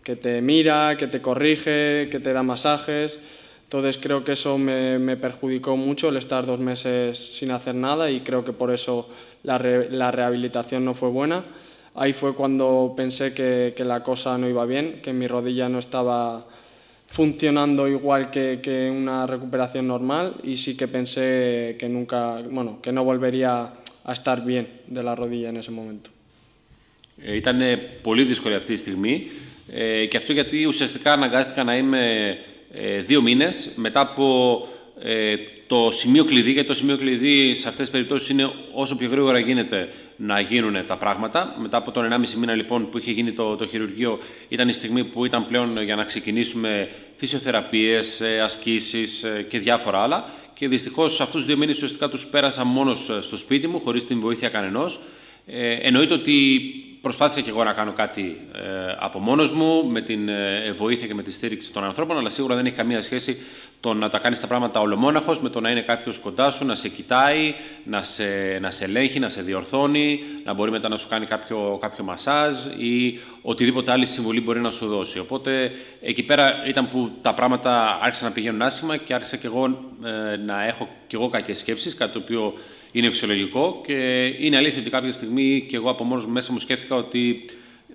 que 0.03 0.17
te 0.17 0.43
mira, 0.43 0.99
que 0.99 1.07
te 1.07 1.23
corrige, 1.23 2.09
que 2.11 2.21
te 2.21 2.35
da 2.35 2.43
masajes. 2.43 3.19
Entonces 3.65 3.97
creo 3.97 4.23
que 4.23 4.33
eso 4.33 4.59
me, 4.59 5.17
perjudicó 5.17 5.79
mucho 5.79 6.11
el 6.11 6.19
estar 6.19 6.45
dos 6.45 6.61
meses 6.61 7.19
sin 7.19 7.53
hacer 7.53 7.75
nada 7.75 8.11
y 8.11 8.21
creo 8.21 8.45
que 8.45 8.53
por 8.53 8.71
eso 8.71 9.09
la 9.45 9.57
rehabilitación 9.57 10.85
no 10.85 10.93
fue 10.93 11.09
buena. 11.09 11.43
ahí 11.96 12.14
fue 12.14 12.34
cuando 12.34 12.94
pensé 12.96 13.34
que, 13.34 13.74
la 13.84 14.04
cosa 14.04 14.38
no 14.38 14.48
iba 14.48 14.66
bien, 14.66 15.02
que 15.02 15.14
mi 15.14 15.28
rodilla 15.28 15.70
no 15.70 15.80
estaba 15.80 16.46
funcionando 17.08 17.88
igual 17.88 18.32
que, 18.32 18.60
que, 18.62 18.90
una 18.90 19.28
recuperación 19.28 19.88
normal 19.88 20.36
y 20.44 20.56
sí 20.58 20.78
que 20.78 20.88
pensé 20.88 21.76
que 21.78 21.90
nunca, 21.90 22.42
bueno, 22.50 22.80
que 22.82 22.92
no 22.92 23.04
volvería 23.04 23.74
a 24.04 24.14
estar 24.14 24.44
bien 24.46 24.68
de 24.88 25.04
la 25.04 25.16
rodilla 25.16 25.50
en 25.50 25.58
ese 25.58 25.72
momento. 25.72 26.10
Ήταν 27.24 27.60
πολύ 28.02 28.24
δύσκολη 28.24 28.56
αυτή 28.56 28.74
η 28.74 28.76
στιγμή 28.76 29.28
ε, 29.72 30.06
και 30.06 30.18
αυτό 30.18 30.34
γιατί 30.34 30.66
ουσιαστικά 30.66 31.14
αναγκάστηκα 31.14 31.64
να 31.64 31.78
είμαι 31.78 32.38
ε, 32.72 33.00
δύο 33.00 33.22
μήνες 33.22 33.72
μετά 33.76 34.00
από 34.00 34.68
ε, 35.04 35.36
το 35.67 35.89
σημείο 35.91 36.25
κλειδί, 36.25 36.53
γιατί 36.53 36.69
το 36.69 36.75
σημείο 36.75 36.97
κλειδί 36.97 37.55
σε 37.55 37.69
αυτές 37.69 37.83
τις 37.83 37.91
περιπτώσεις 37.91 38.29
είναι 38.29 38.51
όσο 38.73 38.97
πιο 38.97 39.09
γρήγορα 39.09 39.39
γίνεται 39.39 39.89
να 40.17 40.41
γίνουν 40.41 40.87
τα 40.87 40.97
πράγματα. 40.97 41.57
Μετά 41.59 41.77
από 41.77 41.91
τον 41.91 42.09
1,5 42.13 42.33
μήνα 42.39 42.55
λοιπόν 42.55 42.91
που 42.91 42.99
είχε 42.99 43.11
γίνει 43.11 43.33
το, 43.33 43.57
το 43.57 43.67
χειρουργείο 43.67 44.19
ήταν 44.49 44.69
η 44.69 44.73
στιγμή 44.73 45.05
που 45.05 45.25
ήταν 45.25 45.47
πλέον 45.47 45.83
για 45.83 45.97
να 45.97 46.05
ξεκινήσουμε 46.05 46.91
φυσιοθεραπείες, 47.17 48.21
ε, 48.21 48.41
ασκήσεις 48.41 49.23
ε, 49.23 49.47
και 49.49 49.59
διάφορα 49.59 50.03
άλλα. 50.03 50.29
Και 50.55 50.69
δυστυχώς 50.69 51.15
σε 51.15 51.23
αυτούς 51.23 51.37
τους 51.37 51.47
δύο 51.47 51.57
μήνες 51.57 51.75
ουσιαστικά 51.75 52.09
τους 52.09 52.27
πέρασα 52.27 52.65
μόνος 52.65 53.11
στο 53.21 53.37
σπίτι 53.37 53.67
μου, 53.67 53.81
χωρίς 53.81 54.07
την 54.07 54.21
βοήθεια 54.21 54.49
κανενός. 54.49 55.01
Ε, 55.47 55.73
εννοείται 55.73 56.15
ότι 56.15 56.61
Προσπάθησα 57.07 57.41
και 57.41 57.51
εγώ 57.51 57.65
να 57.65 57.73
κάνω 57.73 57.93
κάτι 57.93 58.41
ε, 58.53 58.61
από 58.99 59.19
μόνος 59.19 59.51
μου, 59.51 59.87
με 59.87 60.01
την 60.01 60.29
ε, 60.29 60.73
βοήθεια 60.77 61.07
και 61.07 61.15
με 61.15 61.23
τη 61.23 61.33
στήριξη 61.33 61.73
των 61.73 61.85
ανθρώπων, 61.85 62.19
αλλά 62.19 62.29
σίγουρα 62.29 62.55
δεν 62.55 62.67
έχει 62.67 62.75
καμία 62.75 63.01
σχέση 63.01 63.39
το 63.81 63.95
να 63.95 64.09
τα 64.09 64.19
κάνεις 64.19 64.41
τα 64.41 64.47
πράγματα 64.47 64.81
ολομόναχος 64.81 65.41
με 65.41 65.49
το 65.49 65.61
να 65.61 65.71
είναι 65.71 65.81
κάποιος 65.81 66.19
κοντά 66.19 66.51
σου, 66.51 66.65
να 66.65 66.75
σε 66.75 66.89
κοιτάει, 66.89 67.55
να 67.85 68.03
σε, 68.03 68.59
να 68.61 68.71
σε 68.71 68.85
ελέγχει, 68.85 69.19
να 69.19 69.29
σε 69.29 69.43
διορθώνει, 69.43 70.21
να 70.45 70.53
μπορεί 70.53 70.71
μετά 70.71 70.89
να 70.89 70.97
σου 70.97 71.09
κάνει 71.09 71.27
κάποιο, 71.27 71.79
κάποιο 71.81 72.05
μασάζ 72.05 72.65
ή 72.79 73.19
οτιδήποτε 73.43 73.93
άλλη 73.93 74.07
συμβουλή 74.07 74.41
μπορεί 74.41 74.61
να 74.61 74.71
σου 74.71 74.87
δώσει. 74.87 75.19
Οπότε 75.19 75.71
εκεί 76.01 76.23
πέρα 76.23 76.67
ήταν 76.67 76.89
που 76.89 77.11
τα 77.23 77.35
πράγματα 77.35 77.99
άρχισαν 78.03 78.29
να 78.29 78.35
πηγαίνουν 78.35 78.63
άσχημα 78.63 78.97
και 78.97 79.15
άρχισα 79.15 79.37
και 79.37 79.47
εγώ 79.47 79.65
ε, 80.05 80.37
να 80.37 80.67
έχω 80.67 80.89
και 81.07 81.17
εγώ 81.17 81.29
κακές 81.29 81.59
σκέψεις, 81.59 81.95
κάτι 81.95 82.13
το 82.13 82.19
οποίο 82.19 82.53
είναι 82.93 83.11
φυσιολογικό 83.11 83.81
και 83.87 84.25
είναι 84.25 84.57
αλήθεια 84.57 84.81
ότι 84.81 84.91
κάποια 84.91 85.13
στιγμή 85.13 85.67
και 85.69 85.77
εγώ 85.77 85.91
από 85.91 86.05
μόνος 86.05 86.27
μέσα 86.27 86.53
μου 86.53 86.59
σκέφτηκα 86.59 86.95
ότι 86.97 87.45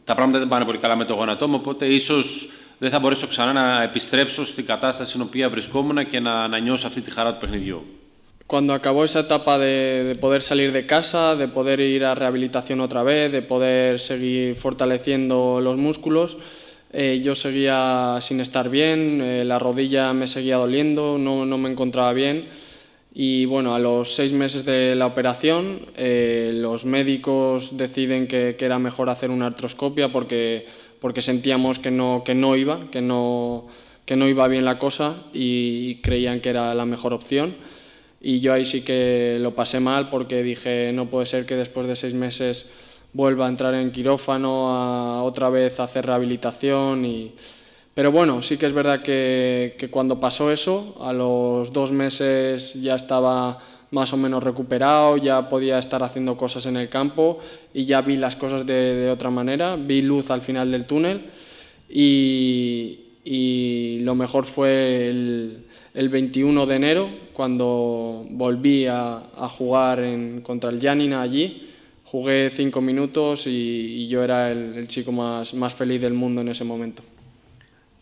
τα 0.04 0.16
πράγματα 0.16 0.40
δεν 0.40 0.48
πάνε 0.48 0.66
πολύ 0.66 0.78
καλά 0.78 0.96
με 0.96 1.06
το 1.06 1.14
γόνατό 1.14 1.48
μου, 1.48 1.56
οπότε 1.60 1.86
ίσως 1.86 2.50
δεν 2.81 2.91
θα 2.91 2.99
μπορέσω 2.99 3.27
ξανά 3.27 3.53
να 3.53 3.83
επιστρέψω 3.83 4.45
στην 4.45 4.67
κατάσταση 4.67 5.11
στην 5.11 5.23
οποία 5.23 5.49
βρισκόμουν 5.49 6.09
και 6.09 6.21
να, 6.21 6.49
να 6.49 6.59
νιώσω 6.59 6.87
αυτή 6.87 7.01
τη 7.01 7.11
χαρά 7.11 7.33
του 7.33 7.41
παιχνιδιού. 7.41 7.87
Cuando 8.49 8.73
acabó 8.75 9.03
esa 9.03 9.21
etapa 9.27 9.59
de, 9.59 10.05
de, 10.09 10.15
poder 10.15 10.41
salir 10.41 10.71
de 10.71 10.87
casa, 10.87 11.35
de 11.35 11.49
poder 11.49 11.81
ir 11.81 12.05
a 12.05 12.15
rehabilitación 12.15 12.79
otra 12.81 13.03
vez, 13.03 13.33
de 13.33 13.43
poder 13.43 13.99
seguir 13.99 14.55
fortaleciendo 14.55 15.61
los 15.61 15.77
músculos, 15.77 16.37
eh, 16.93 17.21
yo 17.23 17.35
seguía 17.35 18.19
sin 18.21 18.41
estar 18.41 18.69
bien, 18.69 19.21
eh, 19.21 19.45
la 19.45 19.59
rodilla 19.59 20.13
me 20.13 20.29
seguía 20.29 20.57
doliendo, 20.57 21.19
no, 21.19 21.45
no 21.45 21.59
me 21.59 21.71
encontraba 21.71 22.13
bien. 22.13 22.47
Y 23.13 23.47
bueno, 23.47 23.75
a 23.75 23.79
los 23.79 24.15
seis 24.15 24.33
meses 24.33 24.65
de 24.65 24.95
la 24.95 25.07
operación, 25.07 25.81
eh, 25.97 26.53
los 26.55 26.85
médicos 26.85 27.77
deciden 27.77 28.29
que, 28.29 28.57
era 28.61 28.79
mejor 28.79 29.09
hacer 29.09 29.31
una 29.31 29.47
artroscopia 29.47 30.13
porque, 30.13 30.67
porque 31.02 31.22
sentíamos 31.22 31.80
que 31.80 31.92
no, 31.92 32.22
que 32.24 32.36
no 32.36 32.56
iba, 32.56 32.80
que 32.92 33.02
no, 33.02 33.66
que 34.06 34.16
no 34.16 34.30
iba 34.30 34.48
bien 34.48 34.64
la 34.64 34.80
cosa 34.80 35.16
y 35.34 35.96
creían 35.96 36.40
que 36.40 36.50
era 36.52 36.74
la 36.74 36.86
mejor 36.86 37.12
opción. 37.12 37.56
Y 38.22 38.40
yo 38.40 38.54
ahí 38.54 38.64
sí 38.64 38.84
que 38.84 39.38
lo 39.42 39.54
pasé 39.54 39.82
mal 39.82 40.10
porque 40.10 40.44
dije, 40.44 40.94
no 40.94 41.10
puede 41.10 41.26
ser 41.26 41.46
que 41.46 41.56
después 41.56 41.88
de 41.88 41.98
seis 41.98 42.14
meses 42.14 42.70
vuelva 43.12 43.48
a 43.48 43.50
entrar 43.50 43.74
en 43.74 43.92
quirófano, 43.92 44.70
a 44.70 45.24
otra 45.24 45.50
vez 45.50 45.80
a 45.80 45.84
hacer 45.84 46.06
rehabilitación 46.06 47.04
y 47.04 47.34
pero 47.94 48.12
bueno, 48.12 48.42
sí 48.42 48.58
que 48.58 48.68
es 48.68 48.74
verdad 48.74 49.02
que, 49.02 49.90
cuando 49.92 50.20
pasó 50.20 50.52
eso, 50.52 50.96
a 51.02 51.12
los 51.12 51.74
dos 51.74 51.92
meses 51.92 52.74
ya 52.76 52.96
estaba 52.96 53.58
más 53.92 54.14
o 54.14 54.18
menos 54.18 54.44
recuperado, 54.44 55.18
ya 55.18 55.50
podía 55.50 55.78
estar 55.78 56.02
haciendo 56.02 56.38
cosas 56.38 56.66
en 56.66 56.78
el 56.78 56.90
campo 56.90 57.40
y 57.74 57.86
ya 57.86 58.02
vi 58.02 58.16
las 58.16 58.36
cosas 58.36 58.66
de, 58.66 59.10
otra 59.10 59.30
manera, 59.30 59.76
vi 59.76 60.02
luz 60.02 60.32
al 60.32 60.42
final 60.42 60.72
del 60.72 60.86
túnel 60.86 61.26
y, 61.90 62.98
lo 64.02 64.16
mejor 64.16 64.46
fue 64.46 65.10
el, 65.10 66.10
21 66.10 66.66
de 66.66 66.76
enero 66.76 67.10
cuando 67.34 68.26
volví 68.30 68.88
a, 68.88 69.22
jugar 69.58 70.04
contra 70.42 70.70
el 70.70 70.82
Janina 70.82 71.22
allí. 71.22 71.68
Jugué 72.06 72.50
cinco 72.50 72.82
minutos 72.82 73.46
y, 73.48 74.08
yo 74.08 74.24
era 74.24 74.52
el, 74.52 74.76
el 74.76 74.88
chico 74.88 75.12
más 75.12 75.74
feliz 75.76 76.02
del 76.02 76.14
mundo 76.14 76.42
en 76.42 76.48
ese 76.48 76.64
momento. 76.64 77.04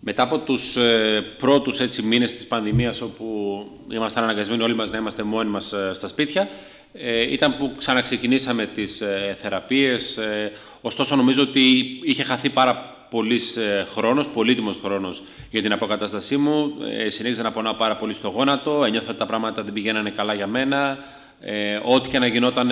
Μετά 0.02 0.24
από 0.24 0.40
τους 0.40 0.76
ε, 0.76 1.22
πρώτους 1.38 1.80
έτσι, 1.80 2.02
μήνες 2.02 2.34
της 2.34 2.46
πανδημίας, 2.46 3.02
όπου 3.02 3.66
ήμασταν 3.92 4.24
αναγκασμένοι 4.24 4.64
όλοι 4.64 4.76
μας 4.76 4.92
να 4.92 4.98
είμαστε 4.98 5.24
μόνοι 5.24 5.50
μας 5.50 5.74
ε, 5.74 5.90
στα 5.94 6.08
σπίτια, 6.08 6.50
ε, 6.94 7.32
ήταν 7.32 7.58
που 7.58 7.74
ξαναξεκινήσαμε 7.78 8.66
τις 8.66 9.02
ε, 9.02 9.36
θεραπείες. 9.42 10.18
Ε, 10.18 10.52
ωστόσο, 10.82 11.16
νομίζω 11.16 11.42
ότι 11.42 11.62
είχε 12.04 12.24
χαθεί 12.24 12.50
πάρα 12.50 12.96
πολύς 13.10 13.56
ε, 13.58 13.88
χρόνος, 13.90 14.30
πολύτιμος 14.30 14.78
χρόνος 14.78 15.24
για 15.52 15.62
την 15.62 15.72
αποκατάστασή 15.72 16.38
μου. 16.38 16.74
Ε, 16.90 17.10
συνέχιζα 17.10 17.44
να 17.44 17.52
πονάω 17.52 17.74
πάρα 17.74 17.96
πολύ 17.96 18.14
στο 18.14 18.28
γόνατο, 18.28 18.84
ένιωθα 18.86 19.10
ότι 19.10 19.18
τα 19.18 19.26
πράγματα 19.26 19.64
δεν 19.64 19.74
πηγαίνανε 19.74 20.10
καλά 20.10 20.34
για 20.34 20.48
μένα. 20.48 20.98
Ε, 21.42 21.80
ό,τι 21.84 22.10
και 22.10 22.20
να 22.20 22.28
γινόταν, 22.28 22.72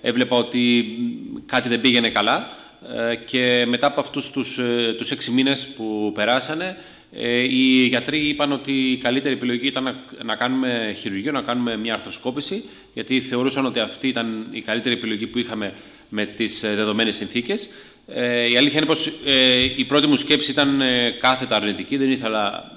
έβλεπα 0.00 0.36
ότι 0.36 0.84
κάτι 1.46 1.68
δεν 1.68 1.80
πήγαινε 1.80 2.08
καλά. 2.08 2.48
Ε, 2.86 3.14
και 3.14 3.64
μετά 3.68 3.86
από 3.86 4.00
αυτούς 4.00 4.30
τους, 4.30 4.58
ε, 4.58 4.94
τους 4.98 5.10
έξι 5.10 5.30
μήνες 5.30 5.68
που 5.68 6.12
περάσανε, 6.14 6.76
ε, 7.12 7.38
οι 7.38 7.86
γιατροί 7.86 8.28
είπαν 8.28 8.52
ότι 8.52 8.72
η 8.72 8.96
καλύτερη 8.96 9.34
επιλογή 9.34 9.66
ήταν 9.66 9.96
να, 10.24 10.34
κάνουμε 10.36 10.94
χειρουργείο, 10.96 11.32
να 11.32 11.42
κάνουμε 11.42 11.76
μια 11.76 11.94
αρθροσκόπηση, 11.94 12.64
γιατί 12.94 13.20
θεωρούσαν 13.20 13.66
ότι 13.66 13.80
αυτή 13.80 14.08
ήταν 14.08 14.46
η 14.50 14.60
καλύτερη 14.60 14.94
επιλογή 14.94 15.26
που 15.26 15.38
είχαμε 15.38 15.72
με 16.08 16.24
τις 16.24 16.60
δεδομένες 16.60 17.16
συνθήκες. 17.16 17.70
η 18.52 18.56
αλήθεια 18.56 18.78
είναι 18.78 18.86
πως 18.86 19.12
η 19.76 19.84
πρώτη 19.84 20.06
μου 20.06 20.16
σκέψη 20.16 20.50
ήταν 20.50 20.80
κάθετα 21.20 21.56
αρνητική. 21.56 21.96
Δεν 21.96 22.10
ήθελα 22.10 22.72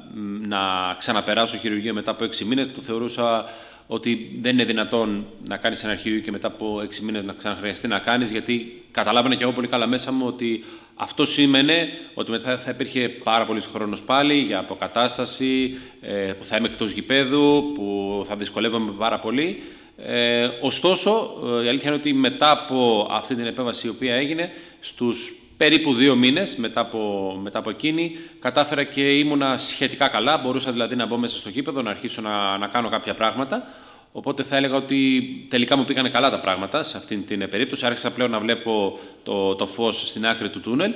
να 0.48 0.96
ξαναπεράσω 0.98 1.58
χειρουργείο 1.58 1.94
μετά 1.94 2.12
από 2.12 2.24
έξι 2.24 2.46
μήνες. 2.46 2.72
Το 2.76 2.82
θεωρούσα 2.82 3.46
ότι 3.88 4.40
δεν 4.42 4.54
είναι 4.54 4.64
δυνατόν 4.64 5.26
να 5.50 5.58
κάνεις 5.58 5.84
ένα 5.84 5.92
αρχείο 5.92 6.20
και 6.20 6.32
μετά 6.32 6.48
από 6.48 6.82
έξι 6.84 7.04
μήνες 7.04 7.24
να 7.24 7.34
ξαναχρειαστεί 7.34 7.88
να 7.88 8.00
κάνεις, 8.00 8.32
γιατί 8.32 8.81
καταλάβαινα 8.92 9.36
και 9.36 9.44
εγώ 9.44 9.52
πολύ 9.52 9.68
καλά 9.68 9.88
μέσα 9.88 10.12
μου 10.12 10.26
ότι 10.28 10.64
αυτό 10.96 11.26
σήμαινε 11.26 11.90
ότι 12.14 12.32
μετά 12.32 12.58
θα 12.58 12.72
υπήρχε 12.72 13.10
πάρα 13.10 13.46
πολύς 13.46 13.66
χρόνος 13.66 14.02
πάλι 14.02 14.34
για 14.34 14.60
αποκατάσταση, 14.60 15.78
ε, 16.02 16.12
που 16.12 16.46
θα 16.46 16.58
είμαι 16.58 16.68
εκτός 16.68 16.92
γηπέδου, 16.92 17.72
που 17.76 18.22
θα 18.28 18.36
δυσκολεύομαι 18.36 18.92
πάρα 18.92 19.20
πολύ. 19.20 19.64
Ε, 19.98 20.50
ωστόσο, 20.62 21.34
ε, 21.60 21.66
η 21.66 21.68
αλήθεια 21.68 21.90
είναι 21.90 22.00
ότι 22.00 22.14
μετά 22.14 22.52
από 22.52 23.08
αυτή 23.12 23.36
την 23.36 23.46
επέμβαση 23.46 23.88
η 23.88 23.90
οποία 23.90 24.16
έγινε, 24.16 24.52
στους 24.80 25.42
περίπου 25.58 25.94
δύο 25.94 26.16
μήνες 26.16 26.56
μετά 26.56 26.80
από, 26.82 27.34
μετά 27.42 27.60
από 27.60 27.70
εκείνη, 27.70 28.18
κατάφερα 28.40 28.84
και 28.84 29.18
ήμουνα 29.18 29.58
σχετικά 29.58 30.08
καλά. 30.08 30.38
Μπορούσα 30.38 30.72
δηλαδή 30.72 30.96
να 30.96 31.06
μπω 31.06 31.18
μέσα 31.18 31.38
στο 31.38 31.50
γήπεδο, 31.50 31.82
να 31.82 31.90
αρχίσω 31.90 32.22
να, 32.22 32.58
να 32.58 32.68
κάνω 32.68 32.90
κάποια 32.90 33.14
πράγματα. 33.14 33.68
Οπότε 34.12 34.44
θα 34.44 34.56
έλεγα 34.56 34.76
ότι 34.76 35.22
τελικά 35.50 35.78
μου 35.78 35.84
πήγανε 35.84 36.10
καλά 36.10 36.30
τα 36.30 36.40
πράγματα 36.40 36.84
σε 36.84 36.98
αυτή 36.98 37.18
την 37.18 37.50
περίπτωση. 37.50 37.86
Άρχισα 37.86 38.12
πλέον 38.12 38.32
να 38.32 38.40
βλέπω 38.40 39.00
το, 39.24 39.56
το 39.56 39.68
φως 39.68 40.10
στην 40.10 40.26
άκρη 40.26 40.50
του 40.50 40.60
τούνελ 40.60 40.94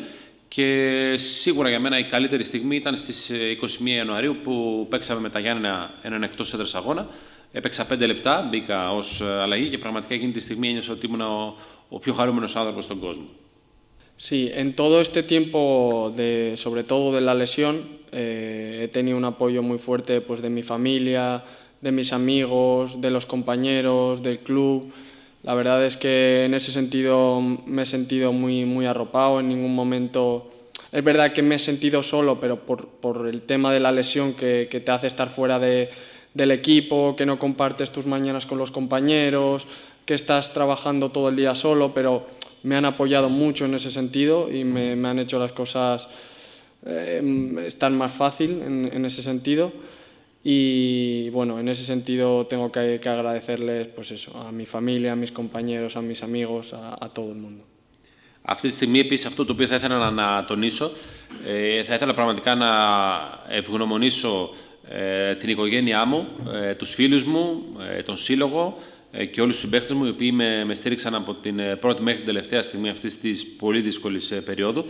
και 0.48 1.14
σίγουρα 1.18 1.70
για 1.70 1.80
μένα 1.80 1.98
η 2.00 2.04
καλύτερη 2.04 2.44
στιγμή 2.44 2.76
ήταν 2.76 2.98
στις 2.98 3.32
21 3.82 3.88
Ιανουαρίου 3.88 4.38
που 4.44 4.86
παίξαμε 4.90 5.20
με 5.20 5.30
τα 5.30 5.40
Γιάννενα 5.40 5.94
έναν 6.02 6.24
εκτός 6.24 6.54
έδρας 6.54 6.76
αγώνα. 6.76 7.08
Έπαιξα 7.52 7.88
5 7.92 7.98
λεπτά, 8.00 8.48
μπήκα 8.50 8.94
ως 8.94 9.22
αλλαγή 9.22 9.70
και 9.70 9.78
πραγματικά 9.78 10.14
εκείνη 10.14 10.32
τη 10.32 10.40
στιγμή 10.40 10.68
ένιωσα 10.68 10.92
ότι 10.92 11.06
ήμουν 11.06 11.22
ο, 11.22 11.56
ο 11.90 12.00
πιο 12.00 12.14
χαρούμενος 12.14 12.56
άνθρωπος 12.56 12.84
στον 12.84 13.00
κόσμο. 13.00 13.26
Sí, 14.18 14.50
en 14.56 14.76
todo 14.76 15.02
este 15.02 15.24
tiempo, 15.24 16.14
de, 16.16 16.54
sobre 16.56 16.84
todo 16.84 17.12
de 17.12 17.20
la 17.20 17.34
lesión, 17.34 17.82
eh, 18.14 18.80
he 18.84 18.88
tenido 18.88 19.18
un 19.18 19.26
apoyo 19.26 19.62
muy 19.62 19.78
fuerte 19.78 20.22
pues, 20.22 20.42
de 20.42 20.50
mi 20.50 20.64
familia, 20.64 21.44
de 21.86 21.92
mis 21.92 22.14
amigos, 22.14 23.00
de 23.00 23.12
los 23.12 23.28
compañeros, 23.28 24.24
del 24.24 24.40
club. 24.40 24.92
La 25.44 25.54
verdad 25.54 25.86
es 25.86 25.98
que 25.98 26.46
en 26.46 26.56
ese 26.56 26.72
sentido 26.72 27.40
me 27.40 27.84
he 27.84 27.86
sentido 27.86 28.34
muy, 28.34 28.66
muy 28.66 28.88
arropado, 28.88 29.40
en 29.40 29.50
ningún 29.50 29.76
momento... 29.76 30.50
Es 30.92 31.04
verdad 31.04 31.32
que 31.32 31.44
me 31.44 31.56
he 31.56 31.60
sentido 31.60 32.02
solo, 32.02 32.40
pero 32.40 32.66
por, 32.66 32.88
por 32.88 33.28
el 33.28 33.44
tema 33.44 33.72
de 33.72 33.80
la 33.80 33.92
lesión 33.92 34.34
que, 34.34 34.68
que 34.72 34.80
te 34.80 34.92
hace 34.92 35.06
estar 35.06 35.30
fuera 35.30 35.60
de, 35.60 35.90
del 36.34 36.50
equipo, 36.50 37.16
que 37.16 37.28
no 37.28 37.38
compartes 37.38 37.92
tus 37.92 38.08
mañanas 38.08 38.48
con 38.48 38.58
los 38.58 38.72
compañeros, 38.72 39.68
que 40.08 40.16
estás 40.16 40.54
trabajando 40.54 41.12
todo 41.12 41.30
el 41.30 41.36
día 41.36 41.54
solo, 41.54 41.94
pero 41.94 42.26
me 42.64 42.76
han 42.76 42.86
apoyado 42.86 43.30
mucho 43.30 43.66
en 43.66 43.76
ese 43.76 43.92
sentido 43.92 44.52
y 44.52 44.64
me, 44.64 44.94
han 45.08 45.20
hecho 45.20 45.38
las 45.38 45.52
cosas 45.52 46.08
eh, 46.84 47.22
estar 47.64 47.92
más 47.92 48.12
fácil 48.12 48.64
en, 48.64 49.06
ese 49.06 49.22
sentido. 49.22 49.72
Y 50.48 51.32
bueno, 51.32 51.60
en 51.60 51.68
ese 51.68 51.84
sentido 51.84 52.46
tengo 52.46 52.72
que, 52.72 53.00
agradecerles 53.04 53.88
pues 53.88 54.12
eso, 54.12 54.30
a 54.48 54.52
mi 54.52 54.68
familia, 54.68 55.14
a 55.14 55.16
mis 55.16 55.32
compañeros, 55.32 55.96
a 55.96 56.02
mis 56.04 56.22
amigos, 56.22 56.74
a, 56.74 57.10
todo 57.10 57.32
el 57.32 57.38
mundo. 57.38 57.64
Αυτή 58.48 58.68
τη 58.68 58.74
στιγμή 58.74 59.00
επίσης 59.00 59.26
αυτό 59.26 59.46
το 59.46 59.54
οποίο 59.54 59.68
θα 59.68 59.76
ήθελα 59.76 59.98
να, 59.98 60.12
να 60.12 60.46
τονίσω, 60.46 60.92
ε, 61.46 61.84
θα 61.84 61.94
ήθελα 61.94 62.14
πραγματικά 62.14 62.56
να 62.56 62.70
ευγνωμονήσω 63.48 64.50
ε, 64.90 65.36
την 65.36 65.50
οικογένειά 65.50 66.06
μου, 66.06 66.28
ε, 66.54 66.74
τους 66.74 66.94
φίλους 66.94 67.24
μου, 67.24 67.64
ε, 67.98 68.02
τον 68.02 68.18
σύλλογο 68.18 68.78
ε, 69.12 69.26
και 69.26 69.42
όλους 69.42 69.54
τους 69.54 69.64
συμπαίχτες 69.64 69.94
μου, 69.94 70.06
οι 70.06 70.10
οποίοι 70.10 70.32
με, 70.34 70.64
με 70.66 70.74
στήριξαν 70.74 71.16
από 71.16 71.34
την 71.34 71.60
πρώτη 71.80 72.02
μέχρι 72.02 72.18
την 72.18 72.26
τελευταία 72.26 72.62
στιγμή 72.62 72.90
αυτής 72.90 73.20
της 73.20 73.48
πολύ 73.48 73.82
δύσκολης 73.82 74.34
περίοδου. 74.46 74.86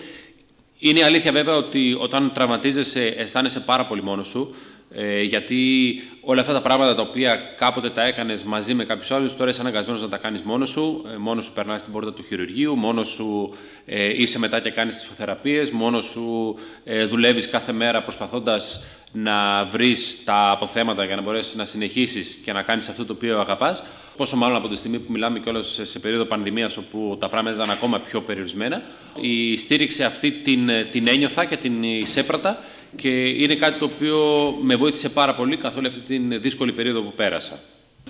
Είναι 0.79 1.03
αλήθεια 1.03 1.31
βέβαια 1.31 1.55
ότι 1.55 1.97
όταν 1.99 2.31
τραυματίζεσαι 2.33 3.05
αισθάνεσαι 3.17 3.59
πάρα 3.59 3.85
πολύ 3.85 4.03
μόνος 4.03 4.27
σου, 4.27 4.55
ε, 4.97 5.21
γιατί 5.21 6.01
όλα 6.21 6.41
αυτά 6.41 6.53
τα 6.53 6.61
πράγματα 6.61 6.95
τα 6.95 7.01
οποία 7.01 7.35
κάποτε 7.35 7.89
τα 7.89 8.05
έκανες 8.05 8.43
μαζί 8.43 8.73
με 8.73 8.85
κάποιους 8.85 9.11
άλλους, 9.11 9.35
τώρα 9.35 9.49
είσαι 9.49 9.61
αναγκασμένος 9.61 10.01
να 10.01 10.09
τα 10.09 10.17
κάνεις 10.17 10.41
μόνος 10.41 10.69
σου. 10.69 11.05
Ε, 11.13 11.17
μόνος 11.17 11.45
σου 11.45 11.53
περνάς 11.53 11.83
την 11.83 11.91
πόρτα 11.91 12.13
του 12.13 12.23
χειρουργείου, 12.23 12.75
μόνος 12.75 13.07
σου 13.07 13.53
ε, 13.85 14.21
είσαι 14.21 14.39
μετά 14.39 14.59
και 14.59 14.69
κάνεις 14.69 14.95
τις 14.95 15.15
θεραπείε, 15.15 15.63
μόνος 15.71 16.05
σου 16.05 16.55
ε, 16.83 17.05
δουλεύεις 17.05 17.49
κάθε 17.49 17.71
μέρα 17.71 18.01
προσπαθώντας 18.01 18.85
να 19.11 19.65
βρεις 19.65 20.23
τα 20.23 20.49
αποθέματα 20.49 21.05
για 21.05 21.15
να 21.15 21.21
μπορέσεις 21.21 21.55
να 21.55 21.65
συνεχίσεις 21.65 22.33
και 22.43 22.53
να 22.53 22.61
κάνεις 22.61 22.89
αυτό 22.89 23.05
το 23.05 23.13
οποίο 23.13 23.39
αγαπάς. 23.39 23.83
Πόσο 24.17 24.35
μάλλον 24.35 24.55
από 24.55 24.67
τη 24.67 24.75
στιγμή 24.75 24.99
που 24.99 25.11
μιλάμε 25.11 25.39
κιόλας 25.39 25.79
σε 25.83 25.99
περίοδο 25.99 26.25
πανδημίας, 26.25 26.77
όπου 26.77 27.17
τα 27.19 27.29
πράγματα 27.29 27.55
ήταν 27.55 27.69
ακόμα 27.69 27.99
πιο 27.99 28.21
περιορισμένα. 28.21 28.81
Η 29.21 29.57
στήριξη 29.57 30.03
αυτή 30.03 30.31
την, 30.31 30.69
την 30.91 31.07
ένιωθα 31.07 31.45
και 31.45 31.57
την 31.57 31.83
εισέπρατα 31.83 32.59
και 32.96 33.28
είναι 33.28 33.54
κάτι 33.54 33.78
το 33.78 33.84
οποίο 33.84 34.18
με 34.62 34.76
βοήθησε 34.76 35.08
πάρα 35.08 35.34
πολύ 35.34 35.56
καθ' 35.56 35.76
όλη 35.76 35.86
αυτή 35.86 36.00
τη 36.00 36.38
δύσκολη 36.38 36.72
περίοδο 36.72 37.02
που 37.02 37.12
πέρασα. 37.12 37.60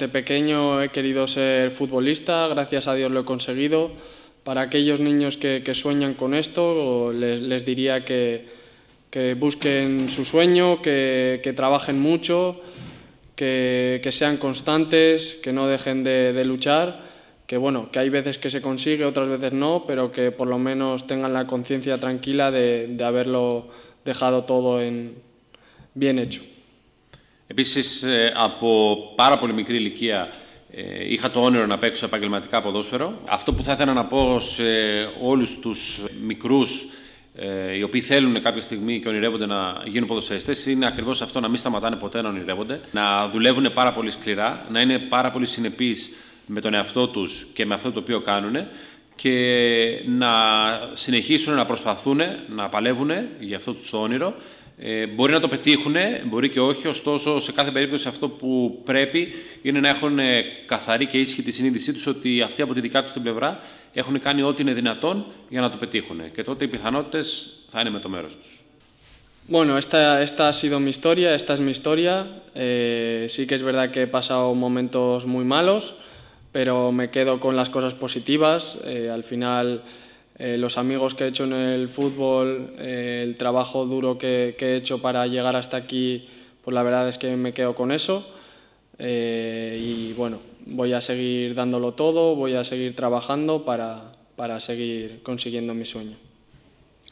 De 0.00 0.08
pequeño 0.08 0.80
he 0.82 0.88
querido 0.88 1.26
ser 1.26 1.70
futbolista, 1.70 2.48
gracias 2.48 2.86
a 2.86 2.94
Dios 2.94 3.10
lo 3.12 3.20
he 3.20 3.24
conseguido. 3.24 3.90
Para 4.42 4.62
aquellos 4.62 4.98
niños 5.00 5.36
que, 5.36 5.62
que 5.64 5.74
sueñan 5.74 6.14
con 6.14 6.32
esto, 6.34 7.12
les, 7.12 7.42
les 7.42 7.66
diría 7.66 8.04
que, 8.04 8.46
que, 9.10 9.34
busquen 9.34 10.08
su 10.08 10.24
sueño, 10.24 10.80
que, 10.80 11.40
que 11.42 11.52
trabajen 11.52 11.98
mucho, 11.98 12.62
que, 13.36 14.08
sean 14.10 14.38
constantes, 14.38 15.38
que 15.42 15.52
no 15.52 15.66
dejen 15.66 16.04
de, 16.04 16.32
de, 16.32 16.44
luchar, 16.44 17.02
que 17.46 17.56
bueno, 17.56 17.90
que 17.90 17.98
hay 17.98 18.08
veces 18.08 18.38
que 18.38 18.48
se 18.48 18.62
consigue, 18.62 19.04
otras 19.04 19.28
veces 19.28 19.52
no, 19.52 19.84
pero 19.86 20.10
que 20.12 20.30
por 20.30 20.48
lo 20.48 20.58
menos 20.58 21.06
tengan 21.06 21.32
la 21.32 21.46
conciencia 21.46 21.98
tranquila 21.98 22.50
de, 22.50 22.86
de 22.86 23.04
haberlo 23.04 23.68
dejado 24.05 24.43
todo 24.43 24.81
en 24.81 24.95
bien 25.93 26.19
hecho. 26.19 26.41
Επίσης, 27.47 28.05
από 28.35 28.97
πάρα 29.15 29.37
πολύ 29.37 29.53
μικρή 29.53 29.75
ηλικία 29.75 30.29
είχα 31.07 31.31
το 31.31 31.41
όνειρο 31.41 31.65
να 31.65 31.77
παίξω 31.77 32.05
επαγγελματικά 32.05 32.61
ποδόσφαιρο. 32.61 33.19
Αυτό 33.25 33.53
που 33.53 33.63
θα 33.63 33.71
ήθελα 33.71 33.93
να 33.93 34.05
πω 34.05 34.39
σε 34.39 34.63
όλους 35.21 35.59
τους 35.59 36.03
μικρούς 36.21 36.85
οι 37.77 37.83
οποίοι 37.83 38.01
θέλουν 38.01 38.41
κάποια 38.41 38.61
στιγμή 38.61 38.99
και 38.99 39.09
ονειρεύονται 39.09 39.45
να 39.45 39.81
γίνουν 39.85 40.07
ποδοσφαιριστές 40.07 40.65
είναι 40.65 40.85
ακριβώς 40.85 41.21
αυτό 41.21 41.39
να 41.39 41.47
μην 41.47 41.57
σταματάνε 41.57 41.95
ποτέ 41.95 42.21
να 42.21 42.29
ονειρεύονται, 42.29 42.79
να 42.91 43.27
δουλεύουν 43.29 43.73
πάρα 43.73 43.91
πολύ 43.91 44.11
σκληρά, 44.11 44.65
να 44.71 44.81
είναι 44.81 44.99
πάρα 44.99 45.29
πολύ 45.29 45.45
συνεπείς 45.45 46.13
με 46.45 46.61
τον 46.61 46.73
εαυτό 46.73 47.07
τους 47.07 47.47
και 47.53 47.65
με 47.65 47.73
αυτό 47.73 47.91
το 47.91 47.99
οποίο 47.99 48.21
κάνουν 48.21 48.55
και 49.15 50.01
να 50.07 50.29
συνεχίσουν 50.93 51.53
να 51.53 51.65
προσπαθούν, 51.65 52.21
να 52.55 52.69
παλεύουν 52.69 53.11
για 53.39 53.57
αυτό 53.57 53.75
το 53.91 53.97
όνειρο. 53.97 54.33
Ε, 54.77 55.05
μπορεί 55.07 55.33
να 55.33 55.39
το 55.39 55.47
πετύχουν, 55.47 55.95
μπορεί 56.25 56.49
και 56.49 56.59
όχι, 56.59 56.87
ωστόσο 56.87 57.39
σε 57.39 57.51
κάθε 57.51 57.71
περίπτωση 57.71 58.07
αυτό 58.07 58.29
που 58.29 58.81
πρέπει 58.85 59.33
είναι 59.61 59.79
να 59.79 59.89
έχουν 59.89 60.19
καθαρή 60.65 61.05
και 61.05 61.17
ήσυχη 61.17 61.41
τη 61.41 61.51
συνείδησή 61.51 61.93
τους 61.93 62.07
ότι 62.07 62.41
αυτοί 62.41 62.61
από 62.61 62.73
τη 62.73 62.79
δικά 62.79 63.03
τους 63.03 63.11
την 63.11 63.21
πλευρά 63.21 63.59
έχουν 63.93 64.19
κάνει 64.19 64.41
ό,τι 64.41 64.61
είναι 64.61 64.73
δυνατόν 64.73 65.25
για 65.49 65.61
να 65.61 65.69
το 65.69 65.77
πετύχουν 65.77 66.31
και 66.33 66.43
τότε 66.43 66.63
οι 66.63 66.67
πιθανότητες 66.67 67.53
θα 67.69 67.79
είναι 67.79 67.89
με 67.89 67.99
το 67.99 68.09
μέρος 68.09 68.37
τους. 68.37 68.59
Bueno, 69.47 69.77
esta, 69.77 70.23
esta 70.23 70.47
ha 70.49 70.53
sido 70.53 70.79
mi 70.79 70.89
historia, 70.89 71.35
esta 71.35 71.53
es 71.53 71.59
mi 71.59 71.69
historia. 71.69 72.41
Eh, 72.55 73.27
sí 73.29 73.45
que 73.45 73.53
es 73.53 73.61
verdad 73.61 73.91
que 73.91 74.01
he 74.03 74.07
pasado 74.07 74.55
momentos 74.55 75.27
muy 75.27 75.45
malos, 75.45 75.95
pero 76.54 76.92
me 76.92 77.10
quedo 77.10 77.40
con 77.40 77.56
las 77.56 77.70
cosas 77.70 77.94
positivas. 77.94 78.78
Eh, 78.84 79.10
al 79.12 79.22
final, 79.22 79.82
eh, 80.38 80.56
los 80.58 80.78
amigos 80.78 81.14
que 81.14 81.24
he 81.24 81.28
hecho 81.28 81.44
en 81.44 81.52
el 81.52 81.88
fútbol, 81.88 82.74
eh, 82.78 83.22
el 83.24 83.36
trabajo 83.36 83.86
duro 83.86 84.18
que, 84.18 84.54
que, 84.58 84.72
he 84.72 84.76
hecho 84.76 85.00
para 85.00 85.26
llegar 85.26 85.54
hasta 85.56 85.76
aquí, 85.76 86.28
pues 86.62 86.74
la 86.74 86.82
verdad 86.82 87.08
es 87.08 87.18
que 87.18 87.36
me 87.36 87.52
quedo 87.52 87.74
con 87.74 87.92
eso. 87.92 88.36
y 88.98 90.12
bueno, 90.12 90.40
voy 90.66 90.92
a 90.92 91.00
seguir 91.00 91.54
dándolo 91.54 91.92
todo, 91.92 92.36
voy 92.36 92.52
a 92.54 92.64
seguir 92.64 92.94
trabajando 92.94 93.64
para, 93.64 94.12
para 94.36 94.60
seguir 94.60 95.20
consiguiendo 95.22 95.74
mi 95.74 95.84
sueño. 95.84 96.16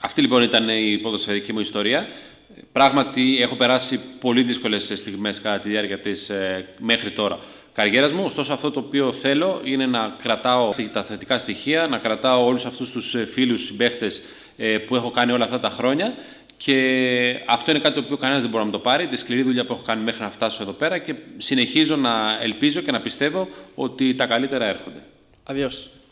Αυτή 0.00 0.20
λοιπόν 0.20 0.42
ήταν 0.42 0.68
η 0.68 0.98
ποδοσφαιρική 0.98 1.52
μου 1.52 1.60
ιστορία. 1.60 2.08
Πράγματι, 2.72 3.38
έχω 3.40 3.56
περάσει 3.56 4.00
πολύ 4.20 4.42
δύσκολες 4.42 4.92
στιγμές 4.94 5.40
κατά 5.40 5.58
τη 5.58 5.68
διάρκεια 5.68 5.98
της 5.98 6.30
μέχρι 6.78 7.10
τώρα 7.10 7.38
καριέρας 7.73 8.11
μου. 8.11 8.25
Ωστόσο, 8.25 8.53
αυτό 8.53 8.71
το 8.71 8.79
οποίο 8.79 9.11
θέλω 9.11 9.61
είναι 9.63 9.85
να 9.85 10.15
κρατάω 10.23 10.69
τα 10.93 11.03
θετικά 11.03 11.37
στοιχεία, 11.37 11.87
να 11.87 11.97
κρατάω 11.97 12.45
όλους 12.45 12.65
αυτούς 12.65 12.91
τους 12.91 13.15
ε, 13.15 13.25
φίλους 13.25 13.65
συμπαίχτες 13.65 14.21
ε, 14.57 14.77
που 14.77 14.95
έχω 14.95 15.11
κάνει 15.11 15.31
όλα 15.31 15.43
αυτά 15.43 15.59
τα 15.59 15.69
χρόνια. 15.69 16.13
Και 16.57 17.43
αυτό 17.47 17.71
είναι 17.71 17.79
κάτι 17.79 17.95
το 17.95 18.01
οποίο 18.01 18.17
κανένας 18.17 18.41
δεν 18.41 18.51
μπορεί 18.51 18.65
να 18.65 18.71
το 18.71 18.79
πάρει. 18.79 19.07
Τη 19.07 19.15
σκληρή 19.15 19.41
δουλειά 19.41 19.65
που 19.65 19.73
έχω 19.73 19.81
κάνει 19.81 20.03
μέχρι 20.03 20.21
να 20.21 20.29
φτάσω 20.29 20.63
εδώ 20.63 20.71
πέρα 20.71 20.97
και 20.97 21.15
συνεχίζω 21.37 21.95
να 21.95 22.39
ελπίζω 22.41 22.81
και 22.81 22.91
να 22.91 23.01
πιστεύω 23.01 23.47
ότι 23.75 24.15
τα 24.15 24.25
καλύτερα 24.25 24.65
έρχονται. 24.65 25.03
Adiós. 25.47 26.02